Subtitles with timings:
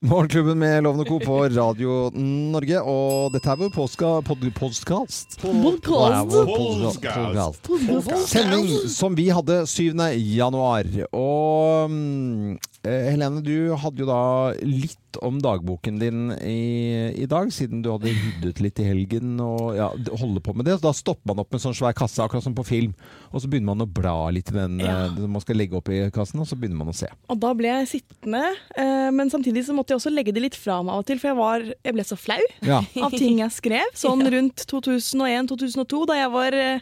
[0.00, 1.18] Morgenklubben med Lovende Co.
[1.20, 2.78] på Radio Norge.
[2.80, 4.24] Og dette er vår podkast.
[4.24, 5.34] pod, podcast.
[5.42, 6.32] Podcast.
[6.32, 7.68] Wow, podcast.
[7.68, 8.30] podcast.
[8.30, 9.92] Sending som vi hadde 7.
[10.16, 10.88] januar.
[11.12, 14.22] Og mm, eh, Helene, du hadde jo da
[14.64, 19.74] litt om dagboken din i, i dag, siden du hadde ryddet litt i helgen og
[19.78, 19.88] ja,
[20.20, 20.76] holde på med det.
[20.78, 22.92] Så da stopper man opp med en sånn svær kasse, akkurat som på film.
[23.32, 25.06] Og så begynner man å bla litt i den Ja.
[25.08, 27.08] eh, man skal legge opp i kassen, og så begynner man å se.
[27.28, 28.44] Og da ble jeg sittende,
[28.76, 31.18] eh, men samtidig så måtte jeg også legge det litt fra meg av og til,
[31.18, 32.80] for jeg, var, jeg ble så flau Ja.
[33.06, 33.90] av ting jeg skrev.
[33.98, 36.80] Sånn rundt 2001-2002, da jeg var eh,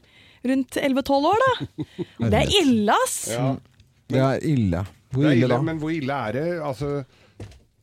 [0.48, 1.86] rundt 11-12 år, da.
[2.28, 3.16] Det er ille, ass!
[3.32, 3.48] Ja,
[4.08, 4.84] Det er ille.
[5.12, 5.58] Hvor ille ille, da?
[5.64, 6.46] men hvor ille er det?
[6.64, 6.88] Altså,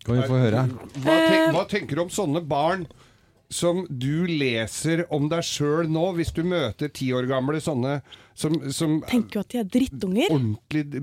[0.06, 0.68] Kan vi få høre?
[1.02, 2.86] hva, tenk, hva tenker du om sånne barn
[3.56, 8.00] som du leser om deg sjøl nå, hvis du møter ti år gamle sånne
[8.36, 10.32] som, som Tenker jo at de er drittunger.
[10.34, 11.02] ordentlig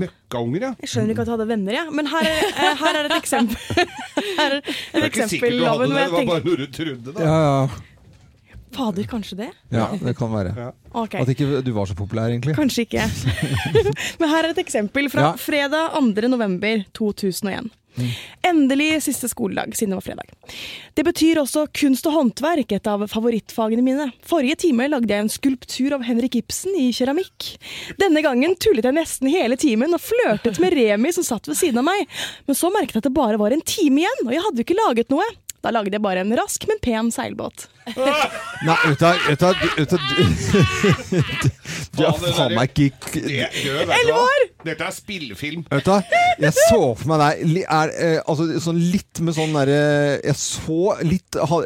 [0.00, 0.70] møkkaunger, ja?
[0.80, 1.92] Jeg skjønner ikke at jeg hadde venner, jeg.
[1.98, 3.90] Men her, er- eh, her er et eksempel.
[4.38, 6.66] Her er et Det er ikke sikkert du hadde det, det var bare noe du
[6.78, 7.26] trodde, da.
[7.26, 8.56] Ja, ja.
[8.72, 9.50] Fader, kanskje det?
[9.74, 10.54] ja, det kan være.
[10.56, 10.70] Ja.
[11.02, 11.20] Okay.
[11.20, 12.54] At ikke du var så populær, egentlig.
[12.56, 13.04] Kanskje ikke.
[14.22, 15.32] Men her er et eksempel fra Ja.
[15.36, 16.28] fredag 2.
[16.32, 17.68] november 2001.
[18.46, 20.30] Endelig siste skoledag, siden det var fredag.
[20.94, 24.08] Det betyr også kunst og håndverk, et av favorittfagene mine.
[24.26, 27.52] Forrige time lagde jeg en skulptur av Henrik Ibsen i keramikk.
[28.00, 31.82] Denne gangen tullet jeg nesten hele timen og flørtet med Remi som satt ved siden
[31.82, 32.08] av meg.
[32.48, 34.68] Men så merket jeg at det bare var en time igjen, og jeg hadde jo
[34.68, 35.28] ikke laget noe.
[35.62, 37.68] Da lagde jeg bare en rask, men pen seilbåt.
[38.62, 39.52] Nei, vet du hva,
[41.92, 44.44] du er Faen, der- meg ikke Det, du, vet du Elleve år!
[44.62, 45.64] Dette er spillefilm.
[45.72, 45.96] Vet du hva,
[46.38, 49.78] jeg så for meg deg er, eh, altså, sånn litt med sånn derre
[50.22, 51.58] Jeg så litt ha,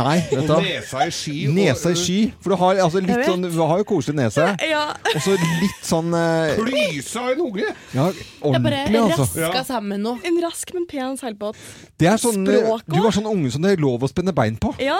[0.00, 0.58] Nei, vet du hva.
[0.64, 1.36] Nesa i sky.
[1.54, 2.18] Nesa i sky.
[2.42, 4.48] For du har, altså, litt sånn, du har jo koselig nese.
[4.66, 4.82] Ja,
[5.14, 7.68] Og så litt sånn eh, Klysa en unge!
[7.94, 9.28] Ja, Det er bare ordentlig, altså.
[9.46, 10.16] raska sammen nå.
[10.26, 11.58] En rask, men pen seilbåt.
[12.00, 14.34] Det er sånn, Språk Språk du var sånn unge som det er lov å spenne
[14.36, 14.74] bein på.
[14.82, 14.98] Ja.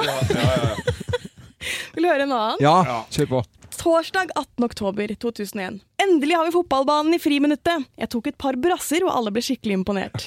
[1.95, 2.57] Vil du høre en annen?
[2.63, 2.99] Ja, Ja.
[3.13, 3.43] kjør på.
[3.81, 4.65] Torsdag 18.
[4.65, 5.81] oktober 2001.
[6.03, 7.87] Endelig har vi fotballbanen i friminuttet.
[7.97, 10.27] Jeg tok et par brasser, og alle ble skikkelig imponert.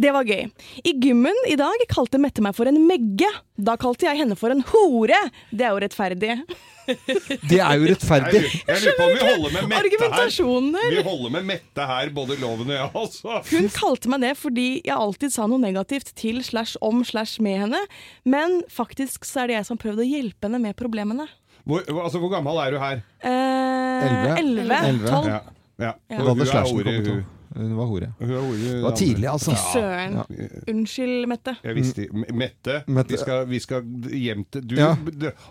[0.00, 0.46] Det var gøy.
[0.88, 3.28] I gymmen i dag kalte Mette meg for en megge.
[3.60, 5.20] Da kalte jeg henne for en hore.
[5.52, 6.38] Det er jo rettferdig.
[6.84, 8.40] Det er jo rettferdig.
[8.70, 10.32] jeg lurer på om vi holder med Mette her.
[10.32, 10.90] Her.
[10.96, 13.38] Vi holder med Mette her, både Loven og jeg, altså.
[13.52, 17.66] Hun kalte meg det fordi jeg alltid sa noe negativt til slash om slash med
[17.66, 17.84] henne.
[18.24, 21.28] Men faktisk så er det jeg som har prøvd å hjelpe henne med problemene.
[21.64, 23.00] Hvor, altså, hvor gammel er du her?
[23.24, 24.80] Eh, Elleve.
[25.08, 25.28] Tolv?
[25.28, 25.38] Ja.
[25.78, 25.92] ja.
[26.10, 26.18] Ja.
[26.20, 27.22] Hun hadde slashen hore, kommet hun.
[27.22, 27.30] opp.
[27.54, 28.06] Hun var hore.
[28.18, 29.52] Hun er hore, Det var tidlig, altså.
[29.72, 30.16] Søren.
[30.70, 31.52] Unnskyld, Mette.
[31.62, 33.12] Jeg visste, Mette, Mette.
[33.14, 34.88] Vi, skal, vi skal hjem til Du Ja.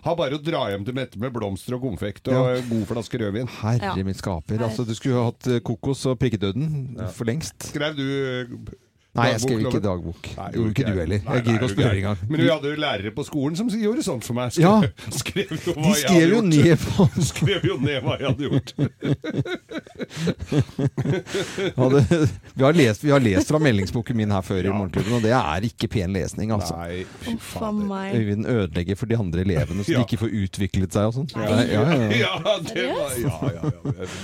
[0.04, 2.60] har bare å dra hjem til Mette med blomster og konfekt og Ja.
[2.68, 3.48] god flaske rødvin.
[3.62, 4.04] Herre Ja.
[4.04, 4.60] min skaper.
[4.62, 7.70] Altså, du skulle jo hatt eh, kokos og prikkedøden for lengst.
[7.72, 8.46] Skrev du eh,
[9.14, 10.26] Nei, jeg skrev ikke dagbok.
[10.36, 11.20] Nei, Gjorde ikke du heller.
[11.22, 12.18] Jeg gidder ikke å spørre engang.
[12.28, 14.50] Men vi hadde jo lærere på skolen som gjorde sånt for meg.
[14.50, 14.82] Skrev, Ja.
[15.22, 16.50] skrev jo hva De jeg skrev hadde jo gjort.
[16.50, 18.68] ned på Skrev jo ned hva jeg hadde gjort.
[21.76, 24.72] hadde, vi, har lest, vi har lest fra meldingsboken min her før i Ja.
[24.74, 26.74] Morgenklubben, og det er ikke pen lesning, altså.
[26.80, 28.14] Nei, fy fader.
[28.18, 29.98] Øyvind ødelegger for de andre elevene, så Ja.
[30.02, 31.28] de ikke får utviklet seg og sånn.
[31.36, 31.82] Ja, ja, ja.
[32.24, 32.34] Ja,
[32.66, 33.70] det var, ja, ja, ja.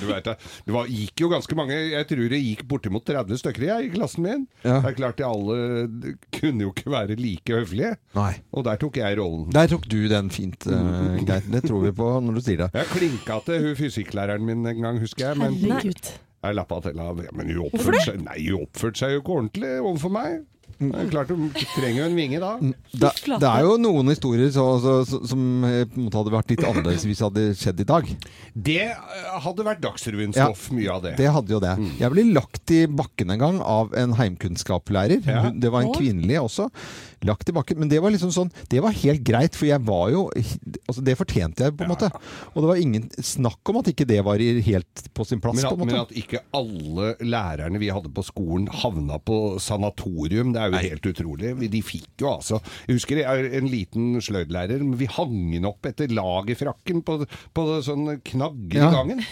[0.01, 0.37] Du vet det.
[0.67, 3.91] Det var, gikk jo ganske mange Jeg tror det gikk bortimot 30 stykker jeg, i
[3.95, 4.47] klassen min.
[4.65, 4.80] Ja.
[4.81, 7.93] Det er klart de alle kunne jo ikke være like høflige.
[8.17, 8.33] Nei.
[8.53, 9.49] Og der tok jeg rollen.
[9.55, 11.47] Der tok du den fint, uh, Geir.
[11.51, 12.71] Det tror vi på når du sier det.
[12.77, 15.41] Jeg klinka til hun fysikklæreren min en gang, husker jeg.
[15.41, 16.13] Men Herregud.
[16.45, 19.75] jeg lappa til av Men hun oppførte seg, nei, hun oppførte seg jo ikke ordentlig
[19.81, 20.41] overfor meg.
[20.81, 21.37] Klart du
[21.75, 22.55] trenger jo en vinge da.
[22.61, 26.33] Det, det er jo noen historier så, så, så, som eh, på en måte hadde
[26.33, 28.09] vært litt annerledes hvis det hadde skjedd i dag.
[28.55, 31.15] Det eh, hadde vært Dagsrevyen-stoff, mye av det.
[31.21, 31.75] Det hadde jo det.
[32.01, 35.21] Jeg ble lagt i bakken en gang av en heimkunnskapslærer.
[35.29, 35.45] Ja.
[35.53, 36.71] Det var en kvinnelig også.
[37.29, 37.77] Lagt i bakken.
[37.83, 40.23] Men det var liksom sånn Det var helt greit, for jeg var jo
[40.89, 42.09] Altså, det fortjente jeg, på en måte.
[42.55, 45.67] Og det var ingen snakk om at ikke det var helt på sin plass, Men
[45.69, 45.93] på en måte.
[45.93, 50.81] men at ikke alle lærerne vi hadde på skolen havna på sanatorium, det er jo
[50.89, 51.53] helt utrolig.
[51.71, 55.69] De fikk jo altså Jeg husker jeg er en liten sløydlærer, men vi hang den
[55.69, 57.21] opp etter lagerfrakken på,
[57.55, 58.89] på sånn knagger Ja.
[58.91, 59.23] i gangen.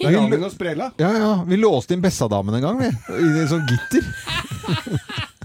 [0.00, 0.90] Der gangen og sprella.
[0.98, 1.30] Ja, ja.
[1.46, 2.90] Vi låste inn Bessadamen en gang, vi.
[3.44, 4.10] I sånn gitter.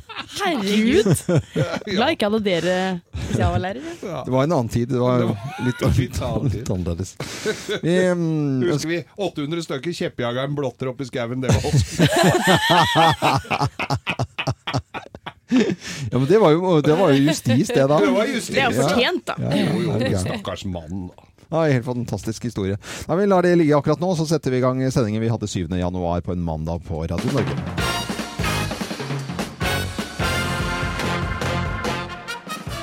[0.41, 1.05] Herregud!
[1.95, 2.77] Glad ikke hadde dere
[3.13, 3.93] spesiallærere.
[4.01, 4.89] Det var en annen tid.
[4.91, 7.15] Det var Det var- litt, det var litt, litt litt annerledes.
[7.85, 11.81] Vi, um, Husker vi 800 stykker kjeppjageren blotter opp i skauen, det var oss.
[16.11, 17.99] ja, men det var jo, det var jo justis, det da.
[17.99, 18.55] Det var justis.
[18.55, 19.35] Det er jo fortjent, da.
[19.37, 20.19] Ja, ja, Jo, jo, ja, ja.
[20.23, 21.07] stakkars mann.
[21.11, 21.27] da.
[21.51, 22.77] Ja, helt fantastisk historie.
[23.07, 25.49] Da, vi lar det ligge akkurat nå, så setter vi i gang sendingen vi hadde
[25.51, 25.65] 7.
[25.75, 28.00] januar på en mandag på Radio Norge.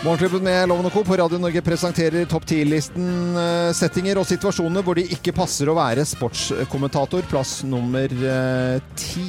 [0.04, 1.02] Morgenklubben med Loven og Co.
[1.02, 5.74] på Radio Norge presenterer topp 10-listen eh, settinger og situasjoner hvor det ikke passer å
[5.74, 7.26] være sportskommentator.
[7.26, 9.26] Plass nummer eh, ti.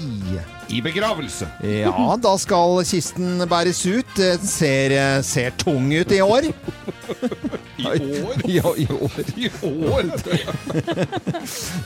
[0.69, 1.48] I begravelse.
[1.66, 4.12] Ja, da skal kisten bæres ut.
[4.18, 4.94] Den ser,
[5.25, 6.50] ser tung ut i år.
[7.80, 8.36] I år?
[8.50, 9.12] Ja, i år.
[9.39, 10.04] I år?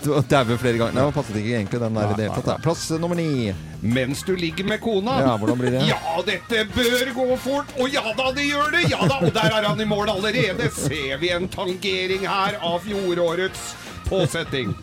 [0.03, 0.95] Du har dauet flere ganger.
[0.97, 2.63] Nei, passet ikke egentlig den der i det hele tatt.
[2.65, 3.53] Plass nummer ni.
[3.83, 5.19] Mens du ligger med kona.
[5.21, 5.83] Ja, hvordan blir det?
[5.91, 7.71] Ja, dette bør gå fort.
[7.77, 8.83] Å ja da, det gjør det!
[8.91, 10.71] Ja da, og der er han i mål allerede.
[10.75, 13.63] Ser vi en tangering her av fjorårets
[14.09, 14.73] påsetting.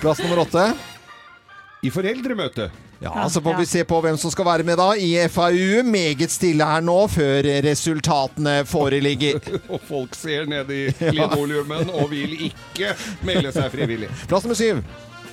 [0.00, 0.66] Plass nummer åtte.
[1.84, 2.70] I foreldremøte.
[3.02, 5.82] Ja, Så får vi se på hvem som skal være med da i FAU.
[5.84, 9.40] Meget stille her nå, før resultatene foreligger.
[9.72, 10.82] Og folk ser ned i
[11.12, 12.94] linoleumen og vil ikke
[13.26, 14.08] melde seg frivillig.
[14.30, 14.80] Plass nummer syv.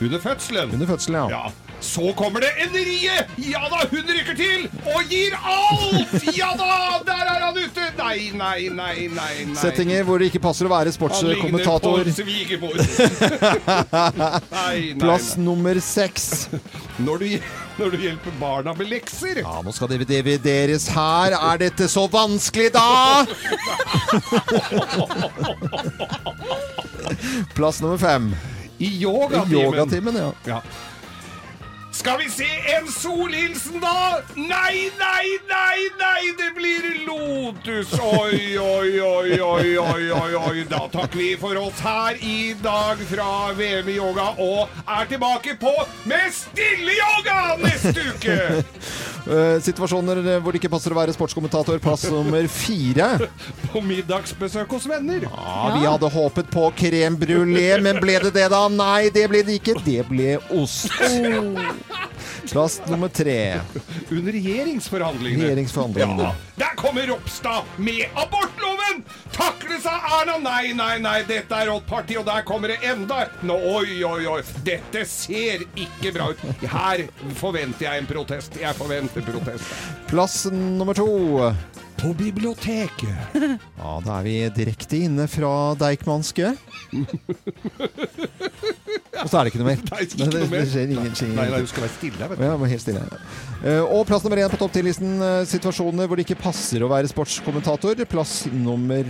[0.02, 0.74] Under fødselen.
[0.76, 1.28] Under fødselen, ja.
[1.46, 1.71] Ja.
[1.82, 3.26] Så kommer det Enrie!
[3.38, 6.14] Ja da, hun rykker til og gir alt!
[6.38, 7.82] Ja da, der er han ute!
[7.98, 9.46] Nei, nei, nei, nei.
[9.50, 9.56] nei.
[9.58, 12.06] Settinger hvor det ikke passer å være sportskommentator.
[12.06, 12.78] Han ligner på svigermor.
[15.02, 16.50] Plass nummer seks.
[17.02, 17.26] Når du,
[17.80, 19.36] når du hjelper barna med lekser.
[19.42, 21.30] Ja, nå skal det divideres her.
[21.40, 23.26] Er dette så vanskelig, da?
[27.58, 28.36] Plass nummer fem.
[28.82, 29.62] I I yogatimen.
[29.62, 30.32] Yogatimen, ja.
[30.46, 30.62] Ja.
[32.02, 34.22] Skal vi se en solhilsen, da?
[34.36, 37.94] Nei, nei, nei, nei, det blir Lotus.
[37.94, 40.64] Oi, oi, oi, oi, oi, oi, oi.
[40.66, 45.54] Da takker vi for oss her i dag fra VM i yoga og er tilbake
[45.62, 45.76] på
[46.10, 48.40] med stille-yoga neste uke.
[49.22, 51.78] Eh, situasjoner hvor det ikke passer å være sportskommentator.
[51.84, 53.28] Plass nummer fire.
[53.72, 55.28] På middagsbesøk hos venner.
[55.28, 58.66] Ja, vi hadde håpet på crème brulé, men ble det det, da?
[58.72, 59.78] Nei, det ble det ikke.
[59.86, 60.90] Det ble ost.
[62.52, 63.62] Plass nummer tre.
[64.12, 65.44] Under regjeringsforhandlingene.
[65.44, 66.24] Regjeringsforhandlingene.
[66.24, 69.04] Ja, der kommer Ropstad med abortloven!
[69.32, 70.36] Takles av Erna.
[70.44, 74.26] Nei, nei, nei, dette er rått parti, og der kommer det enda Nå, Oi, oi,
[74.28, 74.42] oi.
[74.68, 76.44] Dette ser ikke bra ut.
[76.68, 77.06] Her
[77.40, 78.60] forventer jeg en protest.
[78.60, 79.72] Jeg forventer protest.
[80.12, 81.08] Plass nummer to.
[82.02, 83.36] På biblioteket.
[83.78, 86.56] Ja, da er vi direkte inne fra Deichmanske.
[89.22, 89.82] Og så er det ikke noe mer.
[89.92, 90.62] Nei, ikke noe mer.
[90.66, 91.34] det skjer ingenting.
[91.38, 92.46] Nei, nei, du skal være stille, vet du.
[92.48, 93.04] Ja, helt stille.
[93.64, 95.18] Eh, Og plass nummer én på topp 10-listen.
[95.22, 98.02] eh, Situasjoner hvor det ikke passer å være sportskommentator.
[98.10, 99.06] Plass nummer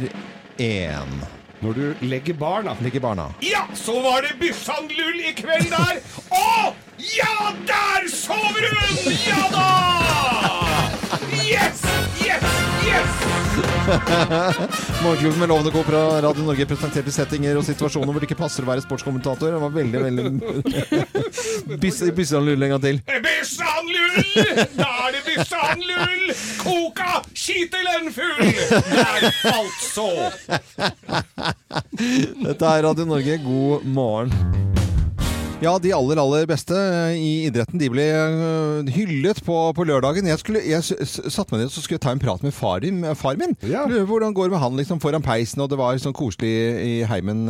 [0.61, 1.13] én.
[1.61, 3.27] Når du legger barna Legger barna.
[3.45, 5.99] Ja, så var det Byssan-lull i kveld der!
[6.33, 6.71] Å!
[7.01, 9.13] Ja, der sover hun!
[9.27, 9.43] Ja
[15.03, 15.83] Morgenklubben med Lovende Co.
[15.83, 19.51] fra Radio Norge presenterte settinger og situasjoner hvor det ikke passer å være sportskommentator.
[19.51, 20.23] Det var veldig, veldig
[21.83, 23.01] Byss- Byssan lull en gang til.
[23.25, 24.21] Byssan-lull!
[24.77, 26.25] Da er det Byssan-lull!
[26.61, 28.51] Koka skitelen full!
[28.71, 30.07] Der altså!
[32.41, 34.31] Dette er Radio Norge, god morgen.
[35.61, 36.73] Ja, de aller, aller beste
[37.13, 40.25] i idretten de ble øh, hyllet på, på lørdagen.
[40.25, 42.53] Jeg, skulle, jeg s- s- satte meg ned så skulle jeg ta en prat med
[42.57, 43.53] far, din- med far min.
[43.69, 43.83] Ja.
[43.85, 46.49] Hvordan går det med han liksom foran peisen, og det var sånn koselig
[46.81, 47.43] i heimen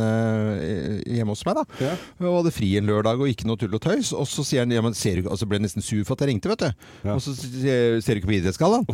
[1.08, 1.56] hjemme hos meg.
[1.62, 1.64] da.
[1.86, 1.94] Ja.
[2.26, 4.12] Og hadde fri en lørdag og ikke noe tull og tøys.
[4.12, 6.16] Og så sier han ja, men ser du og så ble jeg nesten sur for
[6.18, 6.84] at jeg ringte, vet du.
[7.08, 7.16] Ja.
[7.16, 8.84] Og så ser du ikke på idrettsgallaen?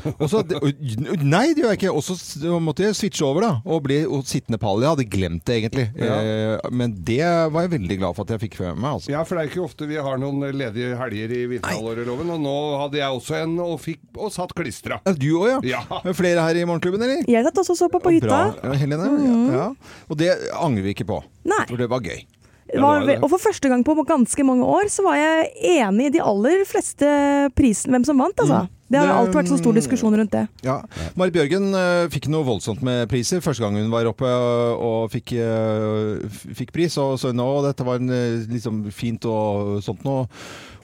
[1.25, 1.93] Nei, det gjør jeg ikke.
[1.95, 2.15] Og så
[2.63, 3.53] måtte jeg switche over, da.
[3.67, 4.83] Og bli og sittende pall.
[4.85, 5.89] Jeg hadde glemt det, egentlig.
[5.99, 6.19] Ja.
[6.23, 7.21] Eh, Men det
[7.53, 8.91] var jeg veldig glad for at jeg fikk med meg.
[8.99, 9.08] altså.
[9.09, 12.33] Ja, for det er ikke ofte vi har noen ledige helger i vinterhalvåret, Loven.
[12.35, 15.01] Og nå hadde jeg også en og, fikk, og satt klistra.
[15.17, 15.79] Du òg, ja.
[15.79, 16.01] Ja.
[16.03, 17.23] Er Flere her i Morgenklubben, eller?
[17.29, 18.29] Jeg satt også og så på på hytta.
[18.29, 19.09] Bra, ja, Helene.
[19.25, 19.39] Ja.
[19.57, 19.69] Ja.
[20.13, 21.23] Og det angrer vi ikke på.
[21.49, 21.65] Nei.
[21.71, 22.21] For det var gøy.
[22.69, 25.47] Var, og for første gang på ganske mange år så var jeg
[25.79, 27.09] enig i de aller fleste
[27.57, 28.67] prisen, hvem som vant, altså.
[28.89, 30.47] Det har alltid vært så stor diskusjon rundt det.
[30.65, 30.79] Ja.
[31.19, 35.11] Marit Bjørgen eh, fikk noe voldsomt med priser første gang hun var oppe eh, og
[35.13, 36.25] fikk, eh,
[36.57, 36.97] fikk pris.
[37.03, 38.09] Og så nå, dette var en,
[38.49, 40.23] liksom fint og sånt nå.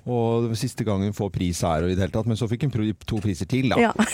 [0.05, 2.29] Og det var siste gang hun får pris her og i det hele tatt.
[2.29, 2.75] Men så fikk hun
[3.09, 3.81] to priser til, da.
[3.81, 3.93] Ja.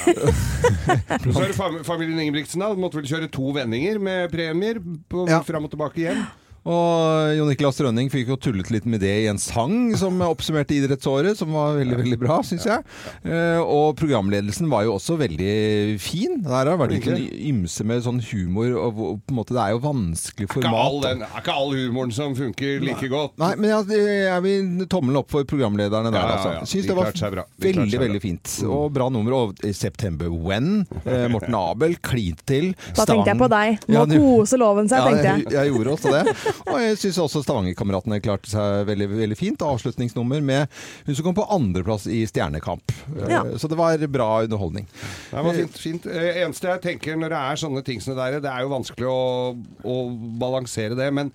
[1.27, 1.57] Så er det
[1.91, 5.43] familien Ingebrigtsen da, måtte vel kjøre to vendinger med premier på, Ja.
[5.47, 6.23] fram og tilbake hjem.
[6.69, 10.75] Og Jon Niklas Rønning fikk jo tullet litt med det i en sang som oppsummerte
[10.77, 12.85] idrettsåret, som var veldig veldig bra, syns jeg.
[13.25, 15.55] Eh, og programledelsen var jo også veldig
[16.03, 16.37] fin.
[16.45, 19.63] Der har det vært litt sånn ymse med sånn humor, og på en måte det
[19.65, 20.99] er jo vanskelig format.
[21.01, 23.35] Det er ikke all humoren som funker like godt.
[23.41, 26.55] Nei, men jeg, jeg vil tommelen opp for programlederne der, altså.
[26.75, 27.17] Syns det var
[27.65, 28.55] veldig, veldig fint.
[28.69, 29.39] Og bra nummer.
[29.41, 32.71] Og i September When, eh, Morten Abel, klinte til.
[32.97, 33.81] Da tenkte jeg på deg.
[33.89, 35.47] Nå Ja, koser loven seg, tenkte jeg.
[35.49, 36.37] jeg, jeg gjorde også det.
[36.71, 39.65] Og jeg syns også Stavanger-kameratene klarte seg veldig, veldig fint.
[39.65, 42.95] Avslutningsnummer med hun som kom på andreplass i Stjernekamp.
[43.31, 43.45] Ja.
[43.61, 44.89] Så det var bra underholdning.
[45.31, 45.79] Det var fint.
[45.79, 46.11] fint.
[46.11, 48.75] Eh, eneste jeg tenker når det er sånne ting som det der, det er jo
[48.75, 49.23] vanskelig å,
[49.87, 49.97] å
[50.41, 51.11] balansere det.
[51.15, 51.33] men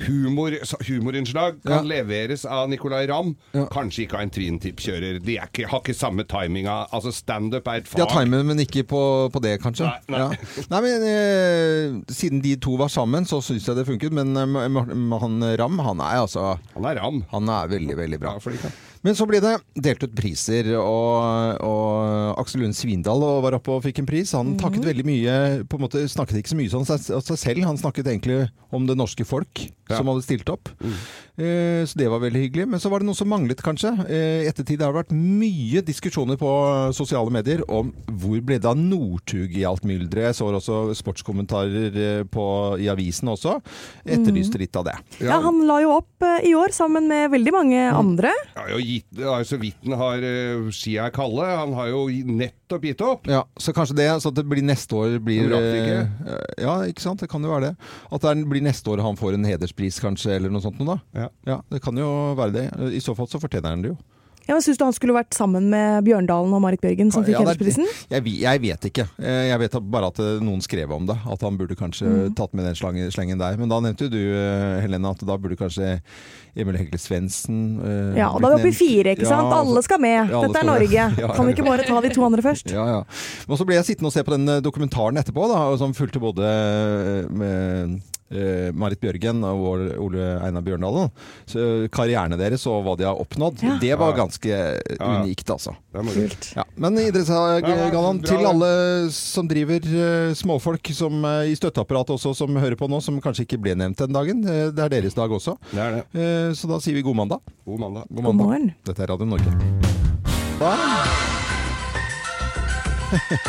[0.00, 0.50] Humor,
[0.88, 1.82] humorinnslag kan Ja.
[1.82, 3.66] leveres av Nicolay Ramm, Ja.
[3.66, 5.22] kanskje ikke av en Twin-tipp-kjører.
[5.22, 6.86] De ikke, har ikke samme timinga.
[6.92, 9.84] Altså Standup er et De har timen, men ikke på, på det, kanskje.
[9.84, 10.18] Nei, nei.
[10.18, 10.64] Ja.
[10.70, 14.10] nei men eh, Siden de to var sammen, så syns jeg det funket.
[14.12, 17.24] Men eh, han Ram, han er altså Han er Ramm.
[17.30, 18.38] Han er veldig, veldig bra.
[18.40, 18.70] Ja.
[19.02, 23.82] Men så ble det delt ut priser, og, og Aksel Lund Svindal var oppe og
[23.86, 24.30] fikk en pris.
[24.38, 27.40] Han takket veldig mye på en måte Snakket ikke så mye om seg, om seg
[27.40, 29.98] selv, han snakket egentlig om det norske folk Ja.
[29.98, 30.70] som hadde stilt opp.
[31.36, 32.64] Eh, så det var veldig hyggelig.
[32.72, 33.90] Men så var det noe som manglet, kanskje.
[34.08, 36.52] Eh, I ettertid har det vært mye diskusjoner på
[36.96, 40.30] sosiale medier om hvor ble det av Northug i alt mylderet.
[40.30, 42.46] Jeg så også sportskommentarer eh, på,
[42.80, 43.58] i avisen også.
[44.06, 44.96] Etterlyste litt av det.
[45.20, 48.32] Ja, Han la jo opp eh, i år sammen med veldig mange andre.
[48.56, 51.46] Ja, jo, gitt, altså, så vidt den har uh, skia er kalde.
[51.46, 53.28] Han har jo nettopp gitt opp.
[53.30, 56.06] Ja, Så kanskje det, så at det blir neste år blir eh,
[56.62, 57.22] Ja, ikke sant.
[57.22, 57.90] Det kan jo være det.
[58.12, 61.24] At det blir neste år han får en hederspris, kanskje, eller noe sånt noe, da.
[61.24, 61.28] Ja.
[61.52, 62.08] Ja, det kan jo
[62.38, 62.66] være det.
[62.96, 63.98] I så fall så fortjener han det jo.
[64.48, 67.36] Ja, men Syns du han skulle vært sammen med Bjørndalen og Marit Bjørgen, som fikk
[67.36, 67.86] Ja, er- hedersprisen?
[68.10, 69.04] Jeg, jeg vet ikke.
[69.22, 71.16] Eh, Jeg vet bare at eh, noen skrev om det.
[71.30, 72.34] At han burde kanskje Mm.
[72.34, 73.56] tatt med den slangen, slengen der.
[73.56, 76.00] Men da nevnte jo du, eh, Helene, at da burde kanskje
[76.56, 79.48] Emil Hegle Svendsen eh, Ja, da er vi oppe i fire, ikke sant?
[79.48, 80.28] Ja, Alle skal med.
[80.28, 80.70] Ja, alle Dette er.
[80.72, 81.04] Norge.
[81.22, 82.72] Ja, Kan vi ikke bare ta de to andre først?
[82.74, 83.00] Ja, ja.
[83.48, 86.42] Og så ble jeg sittende og se på den dokumentaren etterpå, da, som fulgte både
[87.30, 88.00] med
[88.74, 89.64] Marit Bjørgen og
[90.00, 91.10] Ole- Einar Bjørndalen.
[91.46, 93.78] Så Karrierne deres og hva de har oppnådd, Ja.
[93.80, 94.16] det var Ja.
[94.24, 95.74] ganske unikt, altså.
[95.92, 96.14] Det er moro.
[96.28, 96.52] Kult.
[96.56, 102.34] Ja, men Ja, idrettsgallaen til alle som driver eh, småfolk som, eh, i støtteapparatet også,
[102.36, 104.44] som hører på nå, som kanskje ikke ble nevnt den dagen.
[104.48, 105.56] Eh, det er deres dag også.
[105.72, 106.04] Det er det.
[106.14, 107.40] Eh, så da sier vi god mandag.
[107.66, 108.04] God mandag.
[108.12, 108.74] God God morgen.
[108.84, 109.52] Dette er Radio Norge.
[110.58, 110.76] Da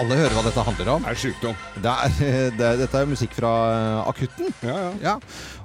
[0.00, 1.02] Alle hører hva dette handler om.
[1.04, 1.56] Det er sykdom.
[1.84, 2.18] Det er,
[2.60, 4.52] det dette er musikk fra eh, Akutten.
[4.64, 4.92] Ja, ja.
[5.10, 5.14] Ja,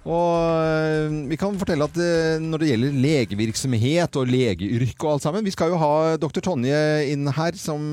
[0.05, 5.23] og øh, vi kan fortelle at øh, når det gjelder legevirksomhet og legeyrke og alt
[5.23, 6.41] sammen Vi skal jo ha dr.
[6.45, 6.77] Tonje
[7.13, 7.87] inn her, som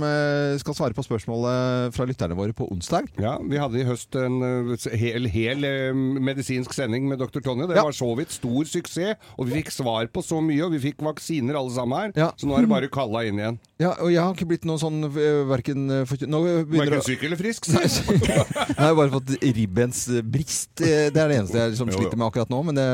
[0.61, 3.09] skal svare på spørsmålet fra lytterne våre på onsdag.
[3.23, 7.41] Ja, Vi hadde i høst en eh, hel, hel eh, medisinsk sending med dr.
[7.45, 7.69] Tonje.
[7.71, 7.87] Det Ja.
[7.87, 11.01] var så vidt stor suksess, og vi fikk svar på så mye, og vi fikk
[11.07, 12.13] vaksiner alle sammen her.
[12.27, 12.31] Ja.
[12.37, 13.61] Så nå er det bare å kalle inn igjen.
[13.83, 15.01] Ja, og jeg har ikke blitt noe sånn
[15.49, 15.89] verken
[16.33, 17.69] Nå begynner Verken syk eller frisk.
[17.69, 17.83] sa.
[18.73, 20.81] Jeg har bare fått ribbensbrist.
[20.81, 22.61] eh, Det er det eneste jeg liksom sliter med akkurat nå.
[22.67, 22.87] Men det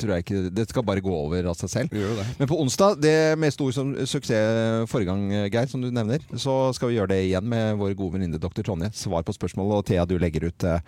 [0.00, 1.96] tror jeg ikke Det skal bare gå over av seg selv.
[2.38, 6.72] Men på onsdag, det med stor som suksess forrige gang, Geir, som du nevner, så
[6.76, 8.62] skal vi gjøre det igjen med vår gode venninne dr.
[8.66, 8.92] Tonje.
[8.96, 10.80] Svar på spørsmål, og Thea, du legger ut eh,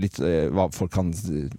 [0.00, 1.12] litt eh, hva folk kan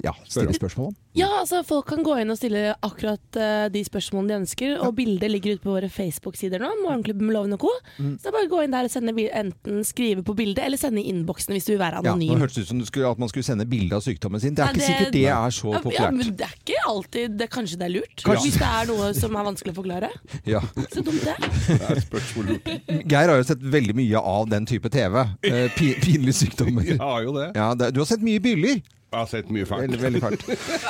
[0.03, 0.95] ja, stille spørsmål om.
[1.15, 4.73] Ja, altså Folk kan gå inn og stille akkurat eh, de spørsmålene de ønsker.
[4.83, 6.73] Og bildet ligger ute på våre Facebook-sider nå.
[6.83, 7.71] Morgenklubben med Loven og Co.
[7.99, 8.17] Mm.
[8.19, 9.29] Så det er bare å gå inn der og sende, bi-
[9.75, 12.39] enten skrive på bildet eller sende i innboksen hvis du vil være Ja, nå anonym.
[12.41, 14.55] hørtes det ut som du skulle, at man skulle sende bilde av sykdommen sin.
[14.55, 15.99] Det er Nei, ikke sikkert det er så populært.
[15.99, 18.15] Ja, men det er ikke alltid det, Kanskje det er lurt?
[18.23, 18.43] Kanskje.
[18.49, 20.09] Hvis det er noe som er vanskelig å forklare.
[20.55, 20.59] Ja.
[20.91, 21.35] Så dumt det.
[21.67, 23.05] Det er.
[23.09, 25.21] Geir har jo sett veldig mye av den type TV.
[25.45, 26.85] Eh, pinlige sykdommer.
[26.91, 27.47] Jeg har jo det.
[27.57, 28.81] Ja, det, du har sett mye byller.
[29.15, 29.85] Jeg har sett mye fælt.
[29.85, 30.41] Veldig, veldig fælt.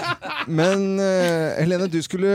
[0.59, 2.29] Men uh, Helene, du skulle,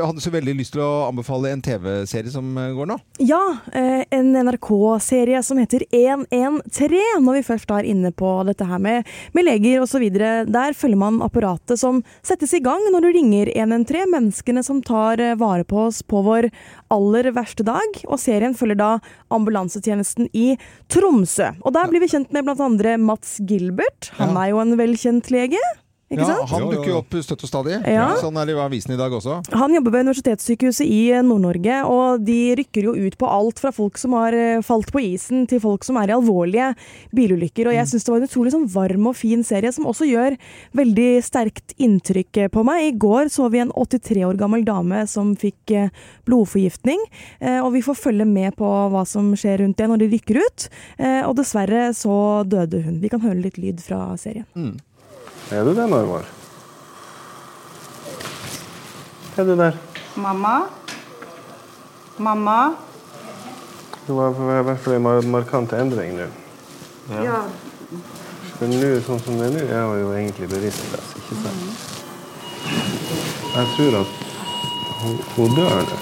[0.00, 2.96] hadde så veldig lyst til å anbefale en TV-serie som eh, går nå.
[3.20, 3.40] Ja,
[3.76, 9.08] eh, en NRK-serie som heter 113, når vi først er inne på dette her med,
[9.36, 10.06] med leger osv.
[10.08, 15.20] Der følger man apparatet som settes i gang når du ringer 113, menneskene som tar
[15.40, 16.48] vare på oss på vår
[16.92, 18.00] aller verste dag.
[18.08, 18.90] Og serien følger da
[19.32, 20.54] ambulansetjenesten i
[20.92, 21.52] Tromsø.
[21.60, 22.96] Og der blir vi kjent med bl.a.
[23.00, 24.12] Mats Gilbert.
[24.20, 25.58] Han er jo en velkjent lege.
[26.06, 26.50] Ikke Ja, sant?
[26.52, 27.80] han dukker jo opp støtt og stadig.
[27.90, 28.12] Ja.
[28.22, 29.40] Sånn er det i avisen i dag også.
[29.58, 33.72] Han jobber ved Universitetssykehuset i eh, Nord-Norge, og de rykker jo ut på alt fra
[33.74, 36.68] folk som har eh, falt på isen, til folk som er i alvorlige
[37.10, 37.66] bilulykker.
[37.66, 40.38] Og jeg syns det var en utrolig sånn varm og fin serie, som også gjør
[40.78, 42.86] veldig sterkt inntrykk eh, på meg.
[42.86, 45.74] I går så vi en 83 år gammel dame som fikk
[46.30, 47.02] blodforgiftning,
[47.40, 50.38] eh, og vi får følge med på hva som skjer rundt det når de rykker
[50.38, 50.68] ut.
[50.98, 53.00] Eh, Og dessverre så døde hun.
[53.02, 54.46] Vi kan høre litt lyd fra serien.
[55.50, 56.24] Er du det, Narvar?
[59.36, 59.72] Er du der?
[60.16, 60.56] Mamma?
[62.18, 62.74] Mamma?
[64.06, 66.26] Det var i hvert fall en mar- markant endring nå.
[67.22, 67.42] Ja.
[68.58, 71.62] For nå, sånn som det er nå, er hun jo egentlig bevisstløs, ikke sant?
[73.56, 74.10] Jeg tror at
[75.02, 75.98] hun, hun dør nå.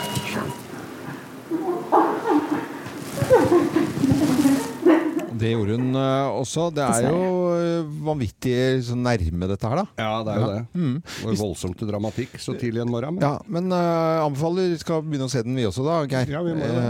[5.45, 6.67] Det gjorde hun eh, også.
[6.75, 7.21] Det er jo
[7.53, 8.55] eh, vanvittig
[8.87, 9.87] så nærme dette her, da.
[10.01, 10.53] Ja, det er jo Ja.
[10.55, 10.63] det.
[10.81, 10.95] Mm.
[11.05, 13.19] Det var voldsomt til dramatikk så tidlig en morgen.
[13.19, 16.33] Men Ja, men uh, anbefaler vi skal begynne å se den vi også da, Geir.
[16.33, 16.85] Ja, vi må det.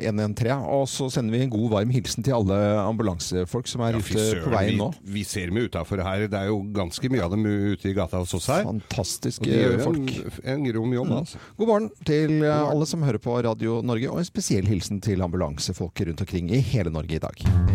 [0.00, 0.64] Eh, 113.
[0.72, 2.56] Og så sender vi en god varm hilsen til alle
[2.86, 4.88] ambulansefolk som er Ja, ute på veien nå.
[5.02, 6.26] Vi, vi ser dem utafor her.
[6.32, 8.64] Det er jo ganske mye av dem ute i gata hos oss her.
[8.64, 10.00] Og Fantastiske folk.
[10.16, 11.40] en, en grom jobb, altså.
[11.60, 15.20] God morgen til uh, alle som hører på Radio Norge, og en spesiell hilsen til
[15.26, 17.65] ambulansefolk rundt omkring i hele Norge i dag.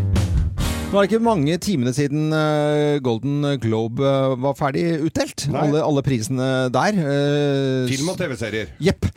[0.91, 5.45] Nå er det ikke mange timene siden eh, Golden Globe eh, var ferdig utdelt.
[5.55, 6.97] Alle, alle prisene der.
[6.99, 8.73] eh, Film og TV-serier.
[8.83, 9.07] Jepp.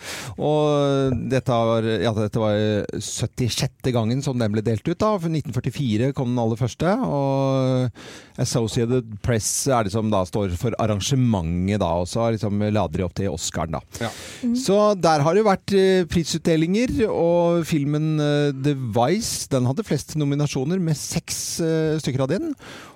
[0.40, 2.58] Og dette var, ja, dette var
[2.98, 3.90] 76.
[3.94, 4.98] gangen som den ble delt ut.
[4.98, 5.14] da.
[5.20, 6.94] For 1944 kom den aller første.
[7.06, 12.98] Og Associated Press er det som da står for arrangementet da, og så liksom lader
[12.98, 13.76] de opp til Oscaren.
[13.76, 13.82] da.
[14.02, 14.10] Ja.
[14.58, 20.16] Så der har det vært eh, prisutdelinger, og filmen eh, The Vice den hadde flest
[20.18, 22.52] nominasjoner, med seks eh, stykker av den.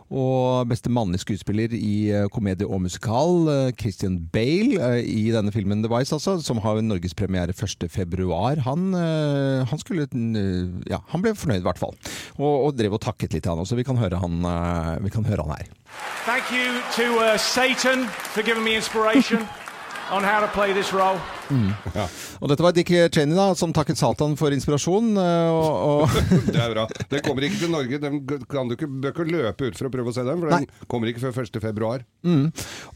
[0.09, 5.53] Og beste mannlige skuespiller i eh, komedie og musikal, eh, Christian Bale, eh, i denne
[5.53, 8.61] filmen The Vice, altså, som har norgespremiere 1.2.
[8.65, 8.95] Han,
[9.69, 10.09] han skulle
[10.89, 11.95] Ja, han ble fornøyd, i hvert fall.
[12.39, 13.77] Og, og drev og takket litt, han også.
[13.77, 14.41] Vi kan høre han,
[15.05, 15.69] vi kan høre han her.
[16.25, 19.41] Thank you to uh, Satan for giving me inspiration
[20.11, 21.21] on how to play this role.
[21.53, 25.11] Og dette var Dick Cheney da, som takket Satan for inspirasjon.
[25.19, 26.19] eh, Og, og
[26.55, 26.87] Det er bra.
[27.11, 28.01] Den kommer ikke til Norge.
[28.03, 30.53] Den kan du ikke, bør ikke løpe ut for å prøve å se den, for
[30.53, 31.61] den kommer ikke før 1.
[31.63, 32.05] februar.
[32.27, 32.49] Mm.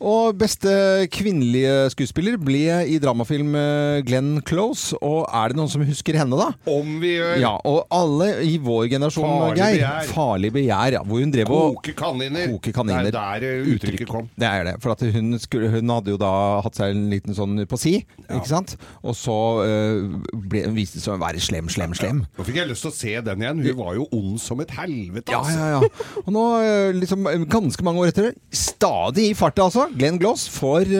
[0.02, 0.72] Og beste
[1.14, 4.96] kvinnelige skuespiller ble i dramafilm eh, Glenn Close.
[5.02, 6.50] Og er det noen som husker henne, da?
[6.70, 9.78] Om vi gjør Ja, og alle i vår generasjon, Farlig Geir.
[9.80, 10.10] begjær.
[10.12, 10.96] Farlig begjær.
[10.98, 12.50] Ja, hvor hun drev og Koke kaniner.
[12.56, 13.08] Koke kaniner.
[13.08, 14.28] Det er der eh, uttrykket kom.
[14.38, 14.76] Det er det.
[14.82, 16.32] For hun, skulle, hun hadde jo da
[16.66, 17.94] hatt seg en liten sånn på si,
[18.42, 18.76] ikke sant?
[19.02, 20.16] Og så eh,
[20.52, 22.22] ble, viste det seg å være slem, slem, slem.
[22.38, 23.64] Nå fikk jeg lyst til å se den igjen.
[23.66, 25.56] Hun var jo ond som et helvete, altså.
[25.56, 26.20] ja, ja.
[26.24, 30.48] Og nå, eh, liksom eh, ganske mange år etter, stadig i farta altså, Glenn Gloss
[30.52, 30.90] får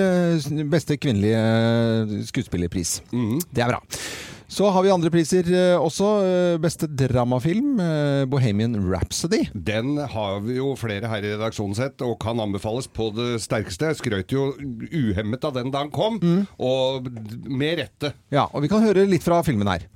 [0.72, 1.40] beste kvinnelige
[2.30, 3.00] skuespillerpris.
[3.02, 3.50] skuespillerpris.
[3.52, 3.82] Det er bra.
[4.52, 6.06] Så har vi andre priser eh, også.
[6.28, 9.46] Eh, Beste dramafilm, eh, Bohemian Rhapsody.
[9.54, 13.88] Den har vi jo flere her i redaksjonen sett, og kan anbefales på det sterkeste.
[13.88, 14.50] Jeg skrøt jo
[14.92, 16.20] uhemmet av den da den kom,
[16.60, 17.08] og
[17.48, 18.12] med rette.
[18.28, 19.88] Ja, og vi kan høre litt fra filmen her.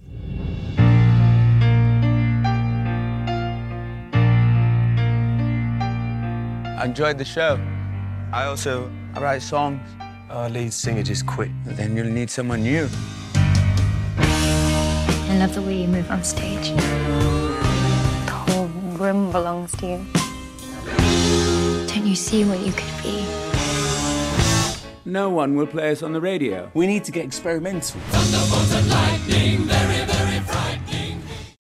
[6.81, 7.61] I enjoyed the show.
[8.33, 9.85] I also I write songs.
[10.31, 11.53] Our lead singer just quit.
[11.77, 12.89] Then you'll need someone new.
[15.29, 16.71] I love the way you move on stage.
[18.27, 20.07] The whole room belongs to you.
[21.89, 23.25] Don't you see what you could be?
[25.05, 26.71] No one will play us on the radio.
[26.75, 28.01] We need to get experimental.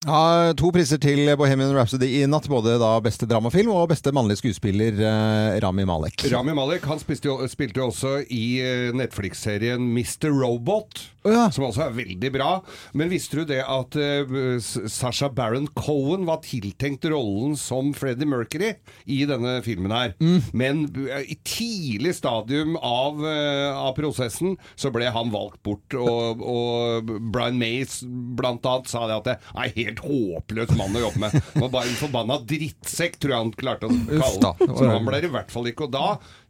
[0.06, 2.46] Ja, to priser til Bohemian Rhapsody i natt.
[2.46, 6.22] Både da beste dramafilm og beste mannlige skuespiller, eh, Rami Malek.
[6.30, 10.30] Rami Malek han spilte jo, spilte jo også i eh, Netflix-serien Mr.
[10.30, 11.02] Robot.
[11.26, 11.44] Å ja.
[11.54, 12.50] Som også er veldig bra.
[12.96, 18.74] Men visste du det at uh, Sasha Baron Cohen var tiltenkt rollen som Freddie Mercury
[19.10, 20.14] i denne filmen her?
[20.22, 20.38] Mm.
[20.56, 25.98] Men uh, i tidlig stadium av, uh, av prosessen så ble han valgt bort.
[25.98, 31.06] Og, og Brian Mays blant annet sa det at det er helt håpløs mann å
[31.08, 31.38] jobbe med.
[31.56, 34.72] Han var bare en forbanna drittsekk, tror jeg han klarte å kalle det.
[34.76, 35.88] Så han ble det i hvert fall ikke.
[35.88, 36.06] Og da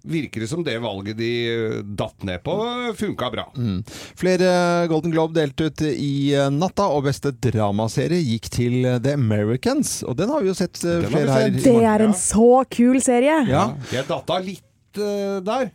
[0.07, 2.55] virker det som det valget de uh, datt ned på,
[2.99, 3.47] funka bra.
[3.57, 3.81] Mm.
[4.17, 4.51] Flere
[4.91, 9.99] Golden Globe delt ut i eh, natta, og beste dramaserie gikk til eh, The Americans.
[10.07, 11.59] Og den har vi jo sett eh, Den flere sett.
[11.59, 11.59] her.
[11.67, 13.41] Det er en så kul serie!
[13.51, 13.67] Ja.
[13.93, 15.71] Jeg datta litt eh, der.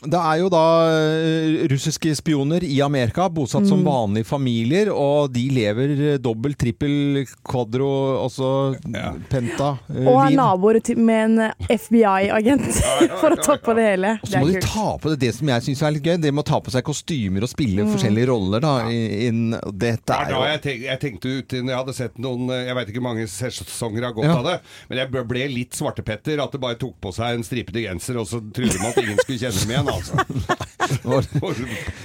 [0.00, 5.42] Det er jo da eh, russiske spioner i Amerika, bosatt som vanlige familier, og de
[5.52, 7.90] lever eh, dobbel, trippel, kvadro,
[8.22, 8.48] altså
[8.94, 9.10] ja.
[9.28, 12.80] penta eh, Og er naboer med en FBI-agent
[13.20, 14.14] for å toppe det hele.
[14.24, 16.32] Og så må de ta på det, det som jeg syns er litt gøy, det
[16.32, 18.64] med å ta på seg kostymer og spille forskjellige roller.
[18.64, 18.72] da.
[18.88, 22.48] i- inn- Dette er jo jeg, tenk, jeg tenkte ut når jeg hadde sett noen
[22.54, 24.38] Jeg vet ikke hvor mange sesonger har gått Ja.
[24.40, 24.56] av det,
[24.88, 26.40] men jeg ble litt svartepetter.
[26.40, 29.20] At det bare tok på seg en stripete genser, og så trodde man at ingen
[29.20, 29.89] skulle kjenne dem igjen.
[29.92, 30.58] Altså.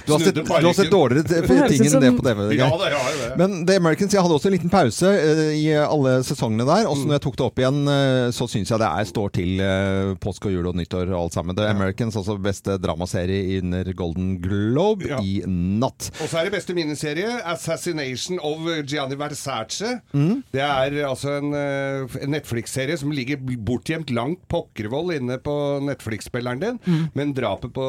[0.06, 2.42] Du har sett, du har sett dårligere Det ting enn det på TV.
[2.54, 3.30] Ja, det har jo det.
[3.40, 6.86] Men The Americans, jeg hadde også en liten pause eh, i alle sesongene der.
[6.86, 9.32] Og så når jeg tok det opp igjen, eh, så syns jeg det er, står
[9.36, 11.56] til eh, påske og jul og nyttår og alt sammen.
[11.58, 15.18] The Americans, altså beste dramaserie under Golden Globe Ja.
[15.22, 16.10] i natt.
[16.22, 20.00] Og så er det beste miniserie, 'Assassination of Gianni Versace'.
[20.12, 20.42] Mm.
[20.52, 25.54] Det er altså en, en Netflix-serie som ligger bortgjemt langt pokkervoll inne på
[25.86, 26.80] Netflix-spilleren din.
[26.86, 27.04] Mm.
[27.14, 27.86] Men drapet på,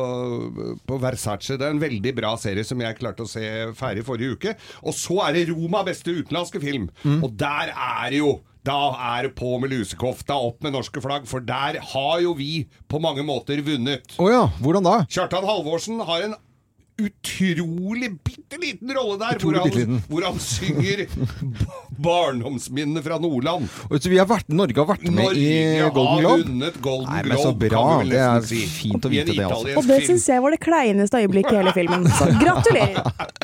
[0.88, 3.46] på Versace det er en veldig bra serie som jeg klarte å se
[3.78, 4.54] ferdig forrige uke.
[4.84, 6.90] Og så er det Roma beste utenlandske film.
[7.04, 7.22] Mm.
[7.24, 11.24] Og der er det jo Da er det på med lusekofta, opp med norske flagg,
[11.30, 14.18] for der har jo vi på mange måter vunnet.
[14.20, 14.96] Oh ja, hvordan da?
[15.08, 16.36] Kjartan Halvorsen har en
[16.98, 21.04] utrolig bitte liten rolle der, hvor han, hvor han synger
[22.08, 23.68] barndomsminnene fra Nordland.
[24.02, 26.44] Så vi har vært, Norge har vært med Norge i Golden Globe.
[26.48, 27.84] vunnet Golden Nei, men så Globe, bra.
[27.84, 28.62] kan vi vel Det er si.
[28.80, 29.78] fint å vite det, altså.
[29.78, 32.08] Og det syns jeg var det kleineste øyeblikket i hele filmen.
[32.18, 33.02] Så gratulerer!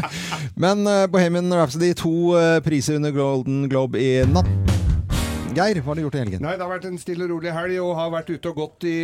[0.64, 4.73] Men eh, Bohemian Rhapsody, to eh, priser under Golden Globe i natt.
[5.54, 6.42] Geir, hva har du gjort i helgen?
[6.44, 8.86] Nei, det har vært en stille og rolig helg, og har vært ute og gått
[8.90, 8.96] i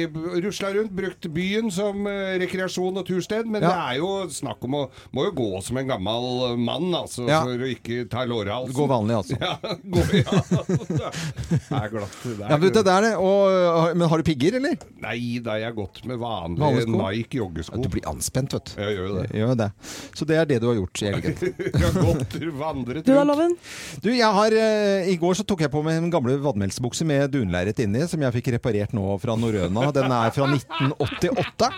[0.44, 0.94] Rusla rundt.
[0.98, 3.46] Brukt byen som eh, rekreasjon og tursted.
[3.50, 3.70] Men Ja.
[3.70, 4.84] det er jo snakk om å
[5.14, 7.42] Må jo gå som en gammel mann, altså, Ja.
[7.44, 8.74] for å ikke ta lårhalsen.
[8.74, 9.38] Gå vanlig, altså.
[9.40, 11.12] Ja, gå, ja.
[11.50, 12.18] Det er glatt.
[12.24, 13.14] Det er Ja, vet du, det er det.
[13.18, 14.78] Og, eh, men har du pigger, eller?
[15.02, 16.86] Nei da, jeg har gått med vanlige?
[16.90, 17.82] Nike joggesko.
[17.84, 18.82] Du blir anspent, vet du.
[18.82, 19.28] Jeg gjør jo det.
[19.40, 19.70] Gjør det.
[20.18, 21.38] Så det er det du har gjort i helgen.
[21.80, 23.24] Jeg har gått vandret Du da.
[23.28, 23.56] Loven?
[24.02, 27.32] Du, jeg har, eh, I går så tok jeg på meg en gamle vadmelsbukse med
[27.34, 29.90] dunleiret inni, som jeg fikk reparert nå fra Norrøna.
[29.96, 31.70] Den er fra 1988.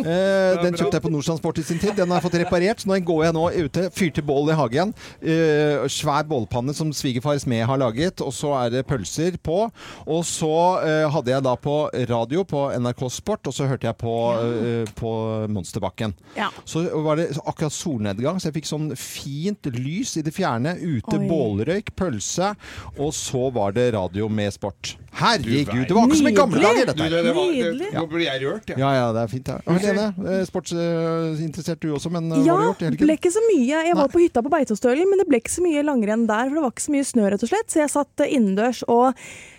[0.00, 1.94] Eh, den kjøpte jeg på Nordstrandsport i sin tid.
[1.98, 4.94] Den har jeg fått reparert, så nå går jeg nå ute, fyrte bål i hagen.
[5.20, 9.62] Eh, svær bålpanne som svigerfar Smed har laget, og så er det pølser på.
[10.10, 10.52] Og så
[10.84, 11.76] eh, hadde jeg da på
[12.10, 15.12] radio på NRK Sport, og så hørte jeg på, eh, på
[15.52, 16.14] Monsterbakken.
[16.38, 16.50] Ja.
[16.64, 20.76] Så var det akkurat solnedgang, så jeg fikk sånn fint lys i det fjerne.
[20.80, 21.28] Ute Oi.
[21.30, 22.54] bålrøyk, pølse,
[22.98, 23.99] og så var det radio
[24.30, 24.96] med sport.
[25.12, 27.10] Herregud, det var akkurat som i gamle dager, dette her.
[27.10, 27.88] det var, det, Nydelig.
[27.94, 28.78] nå blir jeg rørt, jeg.
[28.78, 29.48] Ja, ja, det er fint.
[29.48, 29.58] Ja.
[29.74, 33.06] Helene, eh, sportsinteressert du også, men eh, hva Ja, har du gjort i det helgen?
[33.06, 33.82] ble ikke så mye.
[33.88, 34.12] Jeg var Nei.
[34.14, 36.70] på hytta på Beitostølen, men det ble ikke så mye langrenn der, for det var
[36.74, 37.68] ikke så mye snø, rett og slett.
[37.74, 39.14] Så jeg satt eh, innendørs og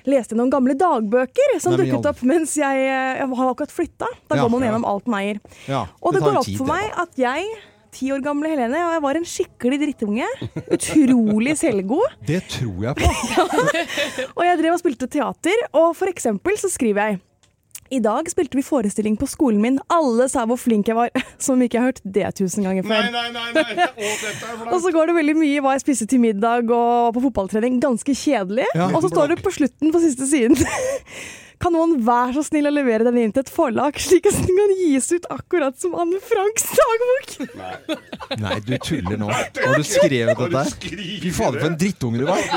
[0.09, 4.07] leste noen gamle dagbøker som Nei, dukket opp mens jeg, eh, jeg har akkurat flytta.
[4.31, 5.41] Da Ja, går man gjennom alt man eier.
[5.67, 7.45] Ja, Og det det går opp tid, for meg at jeg,
[7.95, 10.29] ti år gamle Helene, og jeg var en skikkelig drittunge.
[10.71, 12.15] Utrolig selvgod.
[12.27, 13.57] Det tror jeg på.
[14.39, 17.21] Og jeg drev og spilte teater, og for eksempel så skriver jeg
[17.91, 19.77] i dag spilte vi forestilling på skolen min.
[19.91, 21.09] Alle sa hvor flink jeg var.
[21.45, 23.09] Som ikke jeg har hørt det tusen ganger før.
[23.11, 23.87] Nei, nei, nei, nei.
[23.91, 27.25] Å, Og så går det veldig mye i hva jeg spiste til middag og på
[27.27, 27.81] fotballtrening.
[27.83, 28.69] Ganske kjedelig.
[28.77, 28.87] Ja.
[28.95, 30.55] og så står det på slutten på siste siden
[31.61, 34.57] Kan noen være så snill å levere den inn til et forlag, slik at den
[34.57, 37.35] kan gis ut akkurat som Anne Franks dagbok?
[38.41, 39.29] Nei, du tuller nå.
[39.29, 40.71] Har du skrevet dette her?
[41.21, 42.41] Fy fader, for en drittunge du var.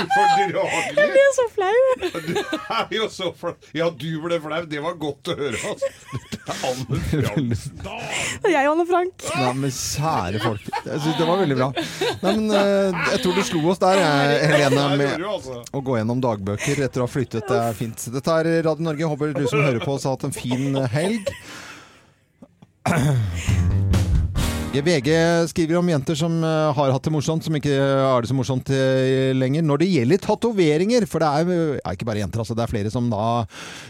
[0.00, 1.78] Jeg ble så flau.
[2.00, 3.54] Du er jo så flau.
[3.76, 4.60] Ja, du ble flau.
[4.70, 5.60] Det var godt å høre.
[5.70, 5.90] Altså.
[6.30, 8.04] Det er Anne Franks dag.
[8.40, 9.26] Det er jeg og Anne Frank.
[9.40, 10.68] Nei, men kjære folk.
[10.86, 11.68] Jeg syns det var veldig bra.
[12.24, 14.00] Nei, men eh, jeg tror du slo oss der,
[14.50, 15.60] Helene, med altså.
[15.76, 17.46] å gå gjennom dagbøker etter å ha flyttet.
[17.50, 18.06] Det er fint.
[18.10, 19.10] Dette er Radio Norge.
[19.12, 21.30] Håper du som hører på oss har hatt en fin helg.
[24.70, 25.10] VG
[25.50, 28.68] skriver om jenter som eh, har hatt det morsomt, som ikke har det så morsomt
[28.70, 29.64] eh, lenger.
[29.66, 32.92] Når det gjelder tatoveringer, for det er ja, ikke bare jenter, altså, det er flere
[32.94, 33.24] som da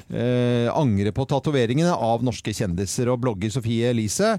[0.09, 3.11] eh, angrer på tatoveringene av norske kjendiser.
[3.13, 4.33] Og blogger Sofie Elise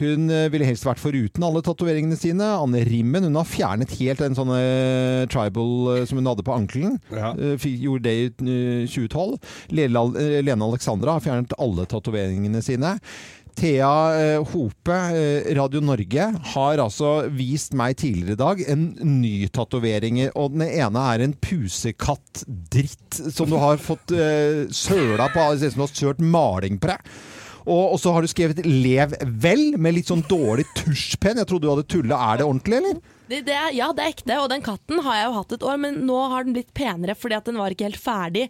[0.00, 2.50] hun eh, ville helst vært foruten alle tatoveringene sine.
[2.58, 6.58] Anne Rimmen hun har fjernet helt en sånn eh, tribal eh, som hun hadde på
[6.58, 6.98] ankelen.
[7.14, 7.36] Ja.
[7.38, 8.26] Eh, gjorde det i
[8.82, 9.38] eh, 2012.
[9.78, 12.96] Lene, eh, Lene Alexandra har fjernet alle tatoveringene sine.
[13.54, 18.84] Thea eh, Hope, eh, Radio Norge, har altså vist meg tidligere i dag en
[19.22, 20.20] ny tatovering.
[20.34, 25.46] Og den ene er en pusekatt-dritt som du har fått uh, søla på.
[25.58, 27.14] Ser ut som du har kjørt maling på deg.
[27.64, 31.40] Og så har du skrevet 'Lev vel' med litt sånn dårlig tusjpenn.
[31.40, 32.18] Jeg trodde du hadde tulla.
[32.32, 32.98] Er det ordentlig, eller?
[33.28, 35.62] Det, det er, ja, det er ekte, og den katten har jeg jo hatt et
[35.64, 38.42] år, men nå har den blitt penere fordi at den var ikke helt ferdig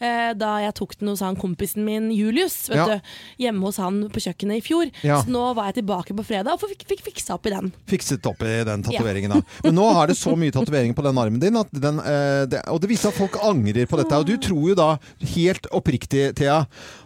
[0.00, 2.86] eh, da jeg tok den hos han kompisen min Julius, vet Ja.
[2.96, 3.10] du,
[3.44, 4.88] hjemme hos han på kjøkkenet i fjor.
[5.04, 5.18] Ja.
[5.20, 7.72] Så nå var jeg tilbake på fredag og fikk, fikk fiksa opp i den.
[7.92, 9.36] fikset opp i den tatoveringen.
[9.36, 9.42] da.
[9.66, 12.62] Men nå har det så mye tatoveringer på den armen din, at den, eh, det,
[12.72, 14.16] og det viser at folk angrer på dette.
[14.16, 14.88] Og du tror jo da,
[15.36, 16.62] helt oppriktig, Thea,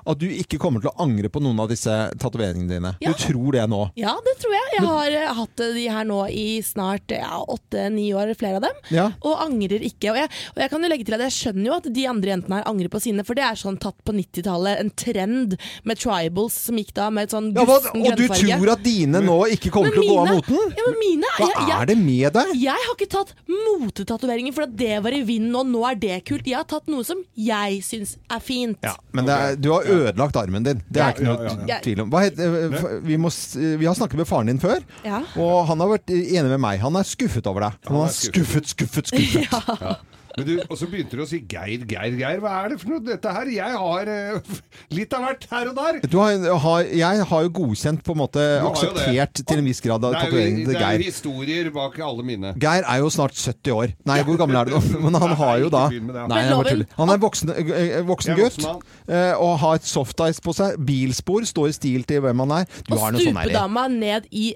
[0.07, 2.92] at du ikke kommer til å angre på noen av disse tatoveringene dine.
[3.03, 3.12] Ja.
[3.12, 3.83] Du tror det nå.
[3.99, 4.66] Ja, det tror jeg.
[4.77, 8.81] Jeg har eh, hatt de her nå i snart ja, åtte-ni år, flere av dem.
[8.95, 9.09] Ja.
[9.27, 10.12] Og angrer ikke.
[10.12, 12.33] Og jeg, og jeg kan jo legge til at jeg skjønner jo at de andre
[12.35, 16.01] jentene her angrer på sine, for det er sånn tatt på 90-tallet, en trend med
[16.01, 18.12] tribals som gikk da med et sånn gussen grønnfarge.
[18.12, 20.75] og du tror at dine nå ikke kommer til å gå av moten?
[20.77, 22.55] Ja, men mine Hva jeg, jeg, er det med deg?
[22.62, 26.21] Jeg har ikke tatt motetatoveringer for at det var i vinden, og nå er det
[26.29, 26.47] kult.
[26.47, 28.79] Jeg har tatt noe som jeg syns er fint.
[28.87, 30.83] Ja, men det er, du har ødelagt armen din.
[30.91, 31.13] Det er Ja.
[31.13, 31.79] ikke noe Ja, ja, ja.
[31.85, 32.13] tvil om.
[32.15, 33.31] Eh, vi, må,
[33.79, 35.23] vi har snakket med faren din før, Ja.
[35.37, 36.81] og han har vært enig med meg.
[36.81, 37.73] Han er skuffet over deg.
[37.89, 39.97] Han er er skuffet, skuffet, skuffet.
[40.37, 42.40] Men du, og så begynte du å si Geir, Geir, Geir.
[42.44, 43.51] Hva er det for noe dette her?
[43.55, 44.57] Jeg har uh,
[44.99, 46.01] litt av hvert her og der.
[46.12, 50.05] Du har, har, jeg har jo godkjent, på en måte akseptert til en viss grad
[50.05, 50.83] av tatoveringen til Geir.
[50.83, 52.53] det er jo historier bak alle mine.
[52.61, 53.96] Geir er jo snart 70 år.
[54.09, 54.83] Nei, hvor gammel er du nå?
[55.07, 56.03] Men han har jo da det.
[56.05, 56.92] Nei, jeg bare tuller.
[57.01, 60.79] Han er voksen, eh, voksen gutt voksen eh, og har et softice på seg.
[60.87, 62.70] Bilspor står i stil til hvem han er.
[62.87, 64.53] Du Og har noe sånn stupedama ned i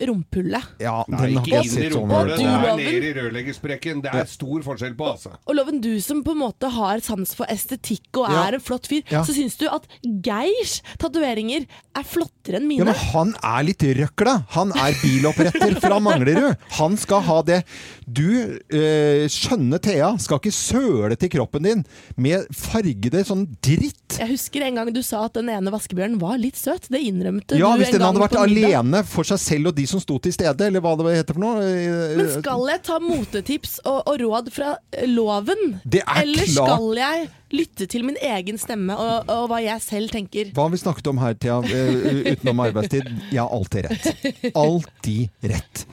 [0.00, 0.62] rumpehullet.
[0.80, 2.36] Ja, Nei, den har ikke ikke inn i sett sånn rumpehullet.
[2.38, 4.02] Det er nede ned i rørleggersprekken.
[4.04, 5.32] Det er stor forskjell på, altså.
[5.46, 8.44] Og Loven, du som på en måte har sans for estetikk og Ja.
[8.48, 9.22] er en flott fyr, Ja.
[9.24, 12.78] så syns du at Geirs tatoveringer er flottere enn mine?
[12.78, 14.44] Ja, men han er litt røkla.
[14.50, 16.56] Han er biloppretter fra Manglerud.
[16.78, 17.64] Han skal ha det.
[18.08, 21.82] Du, eh, skjønne Thea, skal ikke søle til kroppen din
[22.16, 24.16] med fargede sånn dritt.
[24.18, 26.88] Jeg husker en gang du sa at den ene vaskebjørnen var litt søt.
[26.88, 30.00] Det innrømte Ja, du hvis den hadde vært alene for seg selv og de som
[30.00, 31.60] sto til stede, eller hva det heter for noe.
[31.62, 34.72] eh, Men skal jeg ta motetips og, og råd fra
[35.06, 35.80] loven?
[35.84, 36.72] Det er Eller klart.
[36.78, 40.50] skal jeg lytte til min egen stemme og, og hva jeg selv tenker?
[40.56, 43.08] Hva har vi snakket om her, Thea, eh, utenom arbeidstid?
[43.32, 44.52] Jeg har alltid rett.
[44.58, 45.84] Alltid rett.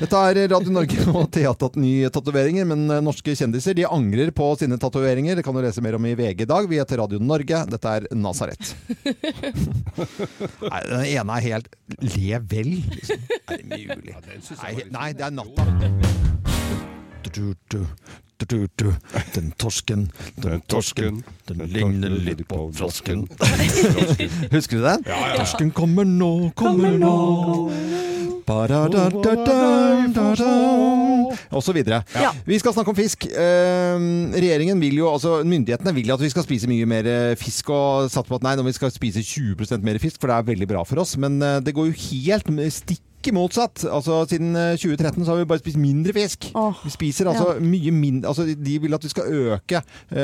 [0.00, 3.88] Dette er Radio Norge, og Thea har tatt nye tatoveringer, men eh, norske kjendiser de
[3.88, 5.38] angrer på sine tatoveringer.
[5.38, 6.68] Det kan du lese mer om i VG i dag.
[6.70, 7.64] Vi heter Radio Norge.
[7.70, 8.74] Dette er Nasaret.
[10.70, 13.28] Nei, den ene er helt Le vel, liksom.
[13.50, 14.16] Er det mulig?
[14.62, 15.62] Nei, nei, det er natta.
[17.30, 17.84] Du, du,
[18.48, 18.92] du.
[19.34, 23.26] Den torsken, den torsken, den ligner litt på frosken.
[24.54, 25.04] Husker du den?
[25.36, 27.16] Torsken kommer nå, kommer nå.
[31.50, 32.00] Og så videre.
[32.14, 32.32] Ja.
[32.46, 33.26] Vi skal snakke om fisk.
[33.30, 34.00] Eh,
[34.34, 38.10] regjeringen vil jo, altså Myndighetene vil at vi skal spise mye mer eh, fisk, og
[38.10, 40.68] satt på at nei, når vi skal spise 20% mer fisk, for det er veldig
[40.72, 41.16] bra for oss.
[41.20, 42.70] Men eh, det går jo helt med
[43.20, 43.84] stikk motsatt.
[43.84, 46.50] Altså Siden eh, 2013 så har vi bare spist mindre fisk.
[46.54, 50.16] Åh, vi spiser altså mye mindre altså, De vil at vi skal øke uh,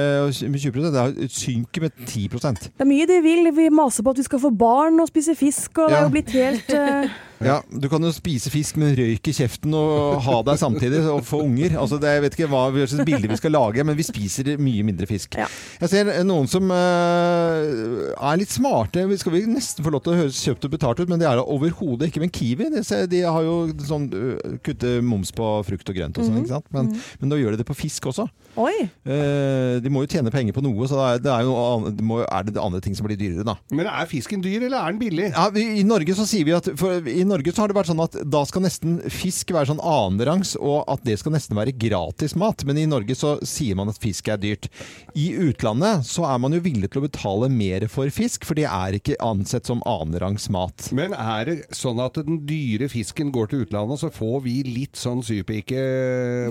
[0.51, 3.53] med 20 Det er- synker med 10% Det er mye de vil.
[3.57, 6.15] Vi maser på at vi skal få barn og spise fisk, og det er jo
[6.17, 7.09] blitt helt uh...
[7.45, 11.21] Ja, Du kan jo spise fisk med røyk i kjeften og ha deg samtidig og
[11.27, 11.75] få unger.
[11.77, 14.85] Altså, det, jeg vet ikke hva slags bilde vi skal lage, men vi spiser mye
[14.87, 15.37] mindre fisk.
[15.37, 15.49] Ja.
[15.83, 19.05] Jeg ser noen som uh, er litt smarte.
[19.21, 21.37] Skal vi nesten få lov til å høres kjøpt og betalt ut, men det er
[21.41, 22.25] det overhodet ikke.
[22.25, 26.18] Men Kiwi de, ser- de har jo sånn uh, kutte moms på frukt og grønt
[26.20, 26.70] og sånn, ikke sant?
[26.75, 28.29] Men, men da gjør de det på fisk også.
[28.57, 28.87] Oi!
[29.05, 31.57] Eh, de må jo tjene penger på noe, så det er, det er jo
[31.90, 33.57] det må, er det andre ting som blir dyrere, da.
[33.75, 35.27] Men er fisken dyr, eller er den billig?
[35.35, 37.90] Ja, vi, I Norge så sier vi at for, I Norge så har det vært
[37.90, 41.75] sånn at da skal nesten fisk være sånn annenrangs, og at det skal nesten være
[41.77, 42.64] gratis mat.
[42.68, 44.70] Men i Norge så sier man at fisk er dyrt.
[45.16, 48.66] I utlandet så er man jo villig til å betale mer for fisk, for det
[48.70, 50.88] er ikke ansett som annenrangs mat.
[50.96, 54.97] Men er det sånn at den dyre fisken går til utlandet, så får vi litt
[55.01, 55.81] sånn sypike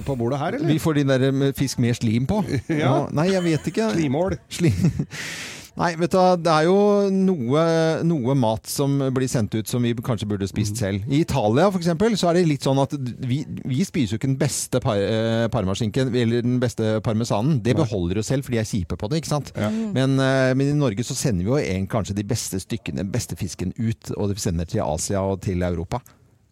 [0.05, 0.69] på bordet her, eller?
[0.73, 2.41] Vi får de der med fisk med slim på.
[2.85, 3.05] Ja.
[3.15, 3.91] Nei, jeg vet ikke.
[3.95, 4.35] Slimål.
[4.51, 4.71] Sli
[5.75, 6.75] Nei, vet du, det er jo
[7.11, 7.63] noe,
[8.07, 11.03] noe mat som blir sendt ut som vi kanskje burde spist selv.
[11.11, 14.31] I Italia for eksempel, så er det litt sånn at vi, vi spiser jo ikke
[14.31, 17.59] den beste par, eh, parmaskinken eller den beste parmesanen.
[17.65, 19.19] Det beholder jo selv, for de er kjipe på det.
[19.19, 19.51] ikke sant?
[19.95, 23.11] Men, eh, men i Norge så sender vi jo en, kanskje de beste stykkene, den
[23.11, 25.99] beste fisken ut, og vi sender til Asia og til Europa.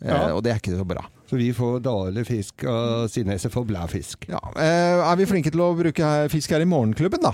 [0.03, 1.05] Eh, og det er ikke så bra.
[1.29, 4.27] Så vi får dårlig fisk, og Sinese får blæ fisk.
[4.27, 7.31] Ja, eh, er vi flinke til å bruke fisk her i Morgenklubben, da?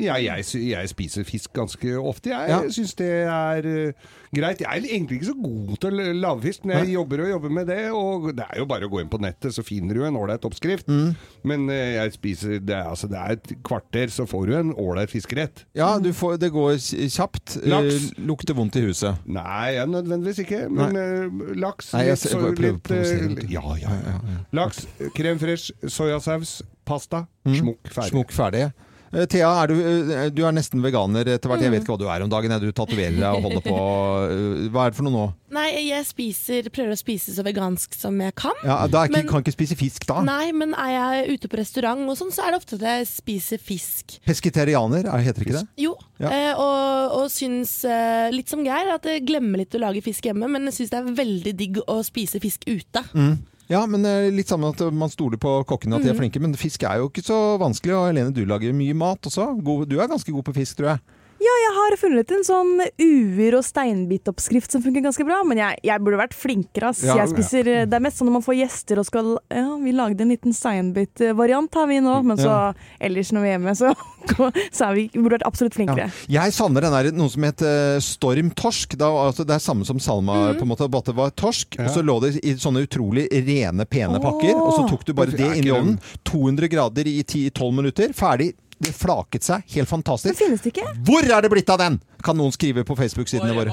[0.00, 2.30] Ja, jeg, jeg spiser fisk ganske ofte.
[2.30, 2.60] Jeg Ja.
[2.72, 3.92] syns det er uh,
[4.34, 4.60] greit.
[4.60, 7.50] Jeg er egentlig ikke så god til å lage fisk, men jeg jobber og jobber
[7.50, 7.80] med det.
[7.92, 10.44] Og det er jo bare å gå inn på nettet, så finner du en ålreit
[10.48, 10.88] oppskrift.
[10.88, 11.14] Mm.
[11.44, 15.10] Men uh, jeg spiser det altså, det er et kvarter, så får du en ålreit
[15.12, 15.64] fiskerett.
[15.76, 16.78] Ja, du får, det går
[17.12, 17.58] kjapt.
[17.66, 18.10] Laks.
[18.16, 19.20] Uh, lukter vondt i huset.
[19.26, 20.62] Nei, ja, nødvendigvis ikke.
[20.72, 21.26] Men eh,
[21.60, 24.16] laks Nei, jeg litt, ser- jeg prøver litt, eh, ja, ja, ja.
[24.56, 27.54] Laks, krem fresh, soyasaus, pasta, Mm.
[27.58, 28.10] smokk ferdig.
[28.12, 28.64] Smuk ferdig.
[29.12, 31.60] Eh, Thea, er du, eh, du er nesten veganer etter hvert.
[31.60, 32.52] Jeg vet ikke hva du er om dagen.
[32.54, 33.76] Er Du tatoverer deg og holder på.
[33.76, 35.24] Eh, Hva er det for noe nå?
[35.52, 38.54] Nei, jeg spiser, prøver å spise så vegansk som jeg kan.
[38.64, 40.22] Ja, da ikke, Men- kan ikke spise fisk da?
[40.24, 40.94] Nei, men er
[41.26, 44.18] jeg ute på restaurant og sånn, så er det ofte at jeg spiser fisk.
[44.24, 45.68] Pesketerianer, heter heter ikke det?
[45.76, 46.54] Jo, Ja.
[46.56, 47.84] og, og syns
[48.32, 51.00] litt som Geir at jeg glemmer litt å lage fisk hjemme, men jeg syns det
[51.02, 53.04] er veldig digg å spise fisk ute.
[53.12, 53.38] Mm.
[53.72, 56.40] Ja, men eh, litt sammen at man stoler på kokkene at de er flinke.
[56.42, 57.94] Men fisk er jo ikke så vanskelig.
[57.96, 59.48] Og Helene, du lager mye mat også.
[59.64, 61.21] God, du er ganske god på fisk, tror jeg.
[61.42, 65.80] Ja, jeg har funnet en sånn uer- og steinbitoppskrift som funker ganske bra, men jeg,
[65.88, 66.92] jeg burde vært flinkere.
[66.92, 67.02] ass.
[67.02, 69.94] Ja, jeg spiser, Det er mest sånn når man får gjester og skal Ja, vi
[69.96, 72.72] lagde en liten steinbitvariant har vi nå, men så Ja.
[73.00, 73.90] ellers når vi er hjemme, så,
[74.76, 76.10] så er vi, vi burde vært absolutt flinkere.
[76.30, 78.96] Jeg savner den der, noe som het eh, Storm Torsk.
[79.00, 80.60] Da, altså, det er samme som Salma, mm.
[80.60, 81.80] på en måte, bare at det var torsk.
[81.82, 84.54] Og så lå det i sånne utrolig rene, pene pakker.
[84.54, 85.98] Og så tok du bare det inn i ovnen.
[86.28, 88.14] 200 grader i 10-12 minutter.
[88.16, 88.52] Ferdig.
[88.82, 89.62] Det flaket seg.
[89.76, 90.36] Helt fantastisk.
[90.38, 90.86] finnes det ikke?
[91.06, 92.00] Hvor er det blitt av den?
[92.22, 93.72] Kan noen skrive på Facebook-sidene våre.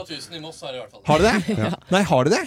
[1.10, 1.70] Har de det?
[1.94, 2.42] Nei, har de det?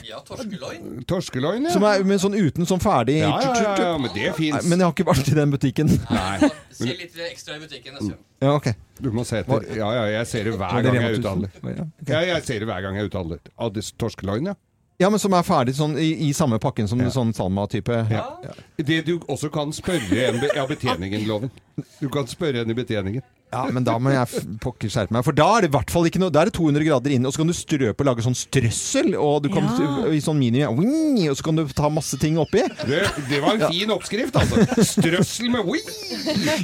[1.10, 1.74] Torskeloin, ja.
[1.74, 4.66] Som er men sånn uten sånn ferdig Ja, ja, ja, ja, men det fins.
[4.66, 5.92] Men jeg har ikke vært i den butikken.
[6.10, 6.50] Nei.
[6.72, 8.20] Se litt ekstra i butikken neste gang.
[8.42, 8.72] Ja, ok.
[9.02, 9.68] Du må se etter.
[9.78, 11.86] Ja, ja, jeg ser det hver gang jeg er ute og handler.
[12.10, 13.90] Ja, jeg ser det hver gang jeg er ute og handler.
[14.02, 14.58] Torskeloin, ja.
[15.02, 18.04] Ja, men som er ferdig sånn i, i samme pakken som sånn Salma-type.
[18.12, 18.26] ja.
[18.78, 21.50] Det du også kan spørre en Ja, betjeningen, loven.
[21.98, 23.24] Du kan spørre en i betjeningen.
[23.52, 25.24] Ja, men da må jeg pokker skjerpe meg.
[25.26, 27.28] For da er det i hvert fall ikke noe Da er det 200 grader inne,
[27.28, 29.12] og så kan du strø på og lage sånn strøssel.
[29.20, 30.06] Og du kan Ja.
[30.10, 32.62] i sånn mini wing, Og så kan du ta masse ting oppi.
[32.88, 34.64] Det, det var en fin oppskrift, altså.
[34.94, 35.92] Strøssel med wing.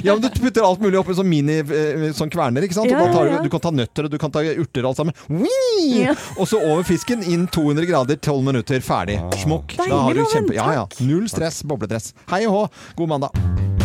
[0.03, 2.65] Ja, men Du putter alt mulig oppi sånn mini eh, sånn kverner.
[2.65, 2.89] ikke sant?
[2.91, 5.13] Ja, tar, du, du kan ta nøtter og du kan ta urter alt sammen.
[5.29, 5.93] Wing!
[6.09, 6.15] Ja.
[6.37, 9.19] Og så over fisken, inn 200 grader, 12 minutter, ferdig.
[9.43, 9.77] Smokk.
[9.85, 10.57] Da har du kjempe...
[10.57, 10.87] Ja, ja.
[11.05, 12.13] Null stress, bobledress.
[12.33, 12.63] Hei og hå,
[12.99, 13.78] god mandag.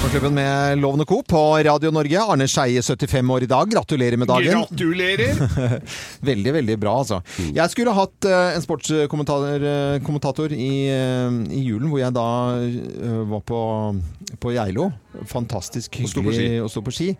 [0.00, 1.22] Morgenklubben med Lovende Co.
[1.22, 2.20] på Radio Norge.
[2.22, 3.68] Arne Skeie, 75 år i dag.
[3.68, 4.62] Gratulerer med dagen.
[4.62, 5.36] Gratulerer!
[6.30, 7.18] Veldig, veldig bra, altså.
[7.52, 12.24] Jeg skulle hatt eh, en sportskommentator eh, i, eh, i julen, hvor jeg da
[13.28, 13.60] var på,
[14.40, 14.88] på Geilo.
[15.28, 17.10] Fantastisk hyggelig å stå på ski.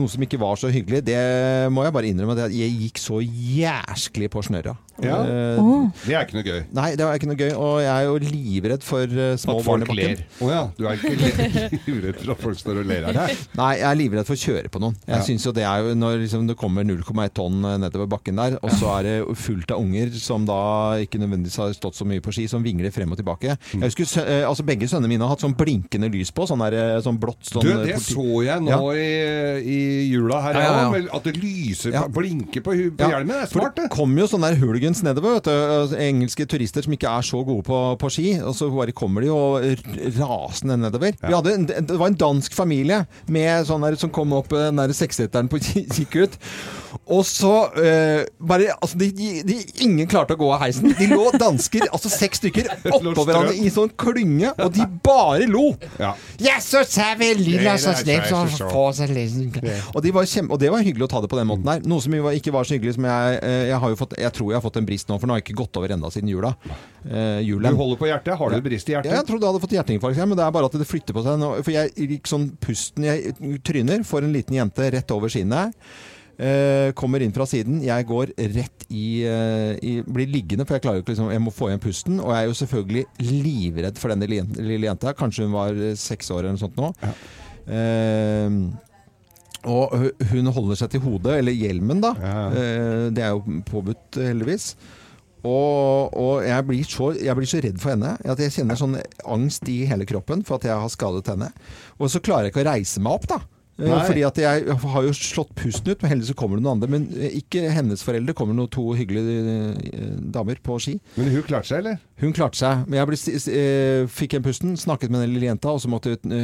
[0.00, 1.20] Noe som ikke var så hyggelig, det
[1.68, 2.38] må jeg bare innrømme.
[2.40, 4.78] at Jeg gikk så jæsklig på snørra.
[5.02, 5.18] Ja.
[5.24, 6.60] Eh, Det er ikke noe gøy.
[6.76, 7.52] Nei, det er ikke noe gøy.
[7.56, 10.16] Og jeg er jo livredd for uh, små At barn i folk ler.
[10.16, 10.46] bakken.
[10.46, 13.36] Å ja, du er ikke livredd for at folk står og ler av deg?
[13.60, 14.96] Nei, jeg er livredd for å kjøre på noen.
[15.06, 15.22] Jeg Ja.
[15.26, 18.58] synes jo det er jo Når liksom det kommer 0,1 tonn eh, nedover bakken der,
[18.62, 20.60] og så er det fullt av unger som da
[21.02, 23.56] ikke nødvendigvis har stått så mye på ski, som vingler frem og tilbake.
[23.74, 23.80] Mm.
[23.82, 26.60] Jeg husker sø- eh, altså Begge sønnene mine har hatt sånn blinkende lys på, sånn,
[26.70, 28.80] der, sånn blått sånn Du, det politi- så jeg nå Ja.
[28.94, 29.08] i,
[29.64, 29.78] i
[30.12, 30.98] jula her, Ja, ja, ja.
[31.00, 32.06] ja, At det lyser, Ja.
[32.08, 33.28] blinker på, på Ja, hjelmen.
[33.34, 33.88] Det er smart, det.
[33.88, 34.54] det kommer jo sånn der
[34.90, 35.34] hooligans nedover.
[35.38, 38.40] Vet du, altså, engelske turister som ikke er så gode på, på ski.
[38.42, 41.12] Og så bare kommer de r- rasende nedover.
[41.22, 44.76] Vi hadde en, det var en dansk familie med sånn der, som kom opp den
[44.80, 46.36] der sekseteren på ki- kikkut.
[47.10, 50.90] Og så eh, bare altså de, de, de, Ingen klarte å gå av heisen.
[50.98, 55.70] De lå dansker, altså seks stykker, oppå hverandre i sånn klynge, og de bare lo!
[56.00, 56.14] Ja.
[56.60, 58.30] Sa vi lilla litt
[59.94, 61.82] og, de var kjem, og det var hyggelig å ta det på den måten der.
[61.88, 64.52] Noe som ikke var så hyggelig som jeg eh, Jeg, har jo fått, jeg tror
[64.52, 66.32] jeg har fått en brist nå, for nå har jeg ikke gått over enda siden
[66.32, 66.54] jula.
[67.04, 68.36] Eh, Du holder på hjertet.
[68.40, 69.30] Har du brist i Ja, jeg hjertet?
[69.30, 71.40] trodde jeg hadde fått hjerteinfarkt, men det er bare at det flytter på seg.
[71.40, 73.34] Nå, for jeg gikk sånn pusten Jeg
[73.66, 75.76] tryner, får en liten jente rett over skinnet.
[76.40, 77.82] Eh, kommer inn fra siden.
[77.84, 81.42] Jeg går rett i, eh, i Blir liggende, for jeg klarer jo ikke liksom Jeg
[81.44, 82.20] må få igjen pusten.
[82.20, 83.04] Og jeg er jo selvfølgelig
[83.44, 85.12] livredd for denne lille jenta.
[85.12, 86.94] Kanskje hun var eh, seks år eller noe sånt nå.
[87.68, 88.48] Eh,
[89.68, 89.92] og
[90.30, 92.14] hun holder seg til hodet, eller hjelmen, da.
[92.16, 92.46] Ja.
[92.48, 94.72] Eh, det er jo påbudt, heldigvis.
[95.44, 98.98] Og, og jeg, blir så, jeg blir så redd for henne at jeg kjenner sånn
[99.24, 101.48] angst i hele kroppen for at jeg har skadet henne.
[102.00, 103.40] Og så klarer jeg ikke å reise meg opp, da.
[103.80, 104.00] Eh, Nei.
[104.06, 106.90] Fordi at jeg har jo slått pusten ut, men heldigvis kommer det noen andre.
[106.92, 108.34] Men eh, ikke hennes foreldre.
[108.36, 110.98] kommer noen to hyggelige eh, damer på ski.
[111.16, 112.00] Men hun klarte seg, eller?
[112.20, 113.18] Hun klarte seg, men jeg ble,
[114.12, 116.42] fikk igjen pusten, snakket med den lille jenta, og så måtte jeg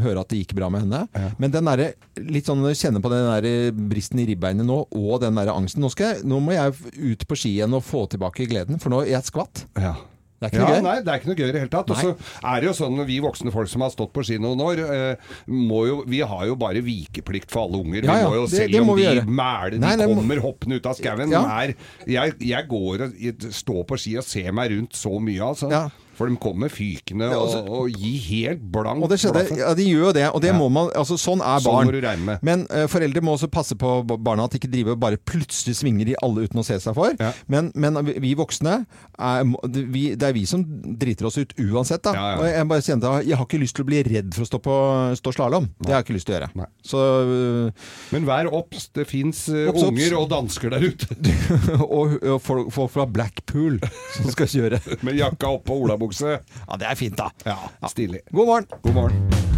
[0.00, 1.02] høre at det gikk bra med henne.
[1.12, 1.32] Ja.
[1.36, 1.90] Men den derre
[2.24, 5.84] litt sånn kjenne på den der bristen i ribbeinet nå, og den der angsten.
[5.84, 8.94] Nå, skal jeg, nå må jeg ut på ski igjen og få tilbake gleden, for
[8.94, 9.66] nå er jeg skvatt.
[9.76, 9.98] Ja.
[10.38, 10.82] Det er ikke Ja, noe gøy.
[10.86, 11.90] nei, det er ikke noe gøy i det hele tatt.
[11.90, 12.10] Og så
[12.46, 15.16] er det jo sånn vi voksne folk som har stått på ski noen år, eh,
[15.50, 18.04] må jo, vi har jo bare vikeplikt for alle unger.
[18.06, 20.36] Ja, ja, vi må jo, det- selv det må om de mæler, Nei, de kommer
[20.36, 21.30] må- hoppende ut av skauen.
[21.30, 21.42] Ja.
[21.62, 21.74] er-
[22.06, 23.12] Jeg, jeg går og
[23.52, 25.70] står på ski og ser meg rundt så mye, altså.
[25.70, 25.88] Ja.
[26.18, 29.72] For de kommer fykende Ja, og, altså- og gir helt blank Og det skjedde, ja,
[29.78, 30.56] de gjør jo det, og det Ja.
[30.58, 32.24] må man, altså sånn er Sånn barn.
[32.26, 32.38] med.
[32.42, 35.76] Men uh, foreldre må også passe på barna at de ikke driver og bare plutselig
[35.78, 37.14] svinger i alle uten å se seg for.
[37.20, 37.32] Ja.
[37.46, 38.86] Men, men vi voksne,
[39.18, 39.44] er,
[39.92, 40.64] vi, det er vi som
[40.98, 42.02] driter oss ut uansett.
[42.02, 42.12] Da.
[42.40, 44.50] Og jeg bare kjente at jeg har ikke lyst til å bli redd for å
[44.50, 44.76] stå, på,
[45.22, 45.68] stå slalåm.
[45.78, 46.66] Det har jeg ikke lyst til å gjøre.
[46.82, 47.70] Så, uh,
[48.12, 49.88] Men vær obs, det fins Obs, obs.
[49.88, 51.06] unger og dansker der ute.
[51.84, 53.78] og, og folk, fra Blackpool
[54.16, 54.80] som skal kjøre.
[55.06, 56.40] Med jakka oppå olabukse.
[56.68, 57.30] Ja, det er fint, da.
[57.44, 58.20] Ja, stilig.
[58.32, 58.66] God morgen!
[58.82, 59.57] God morgen.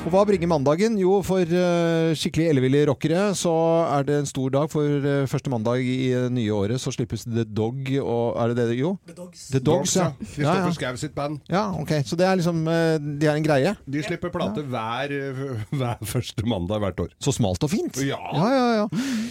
[0.00, 0.94] Og hva bringer mandagen?
[0.96, 3.52] Jo, for uh, skikkelig elleville rockere så
[3.84, 4.70] er det en stor dag.
[4.72, 8.64] For uh, første mandag i det nye året så slippes The Dog og Er det
[8.70, 8.78] det?
[8.78, 8.94] Jo?
[9.10, 9.42] The Dogs.
[9.52, 10.06] The Dogs, ja.
[10.08, 10.72] ja, Kristoffer ja.
[10.78, 11.42] Schau sitt band.
[11.52, 11.92] ja, ok.
[12.08, 13.74] Så det er liksom uh, De er en greie?
[13.84, 15.12] De slipper plate hver,
[15.82, 17.12] hver første mandag hvert år.
[17.20, 18.00] Så smalt og fint.
[18.00, 18.22] Ja.
[18.32, 18.88] Ja, ja, ja.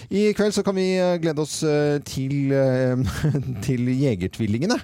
[0.09, 2.97] I kveld så kan vi eh, glede oss eh, til, eh,
[3.65, 4.77] til Jegertvillingene.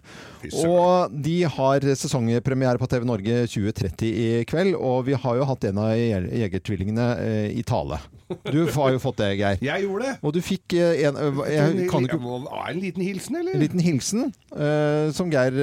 [0.62, 4.76] Og de har sesongpremiere på TV Norge 2030 i kveld.
[4.78, 8.00] Og vi har jo hatt en av Je- Jegertvillingene eh, i tale.
[8.50, 9.58] Du har jo fått det, Geir.
[9.62, 10.14] Jeg gjorde det.
[10.26, 13.54] Og du fikk eh, en eh, Jeg kan ikke Må- er En liten hilsen, eller?
[13.54, 15.54] En liten hilsen uh, som Geir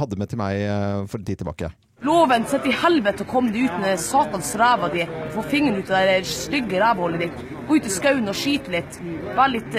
[0.00, 0.62] hadde med til meg
[1.10, 1.70] for en tid tilbake.
[2.06, 5.04] Loven, sett i helvete og kom deg ut med satans ræva di.
[5.32, 7.44] Få fingeren ut av det stygge rævhullet ditt.
[7.68, 8.98] Gå ut i skauen og skyte litt.
[9.36, 9.72] Vær litt,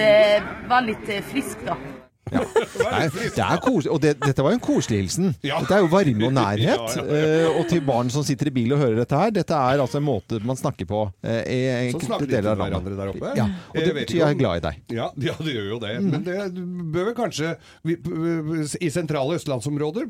[0.68, 1.76] vær litt frisk, da.
[2.88, 5.32] Nei, det er koselig, og det, dette var jo en koselig hilsen.
[5.44, 5.60] Ja.
[5.62, 6.66] Dette er jo varme og nærhet.
[6.98, 7.44] Ja, ja, ja.
[7.48, 9.98] eh, og til barn som sitter i bil og hører dette her, dette er altså
[10.00, 13.32] en måte man snakker på eh, Sånn snakker de til hverandre der oppe.
[13.38, 14.80] Ja, og det betyr jeg er glad i deg.
[14.96, 15.94] Ja, ja, det gjør jo det.
[16.02, 16.10] Mm.
[16.14, 16.64] Men det
[16.94, 17.54] bør vel kanskje
[17.86, 17.98] vi,
[18.82, 20.08] i sentrale østlandsområder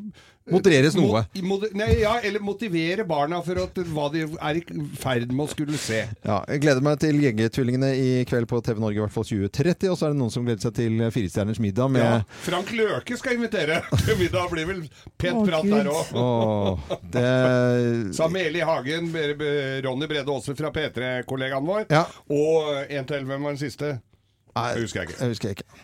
[0.50, 1.22] Modereres noe.
[1.36, 4.62] Mo- moder- nei, ja, eller motivere barna for at, hva de er i
[4.96, 6.00] ferd med å skulle se.
[6.24, 9.90] Ja, jeg gleder meg til Gjengetvillingene i kveld på TV Norge, i hvert fall 2030.
[9.92, 13.18] Og så er det noen som gleder seg til Firestjerners middag med Ja, Frank Løke
[13.20, 14.48] skal invitere til middag.
[14.54, 14.82] Blir vel
[15.20, 15.74] pent prat Gud.
[15.76, 16.12] der òg.
[16.16, 17.26] Åh, det
[18.18, 19.12] Sammen med Eli Hagen,
[19.84, 21.86] Ronny Brede Aase fra P3-kollegaen vår.
[21.92, 22.06] Ja.
[22.32, 23.24] Og en til.
[23.28, 23.98] Hvem var den siste?
[24.58, 25.18] Det husker jeg ikke.
[25.20, 25.68] Jeg husker ikke.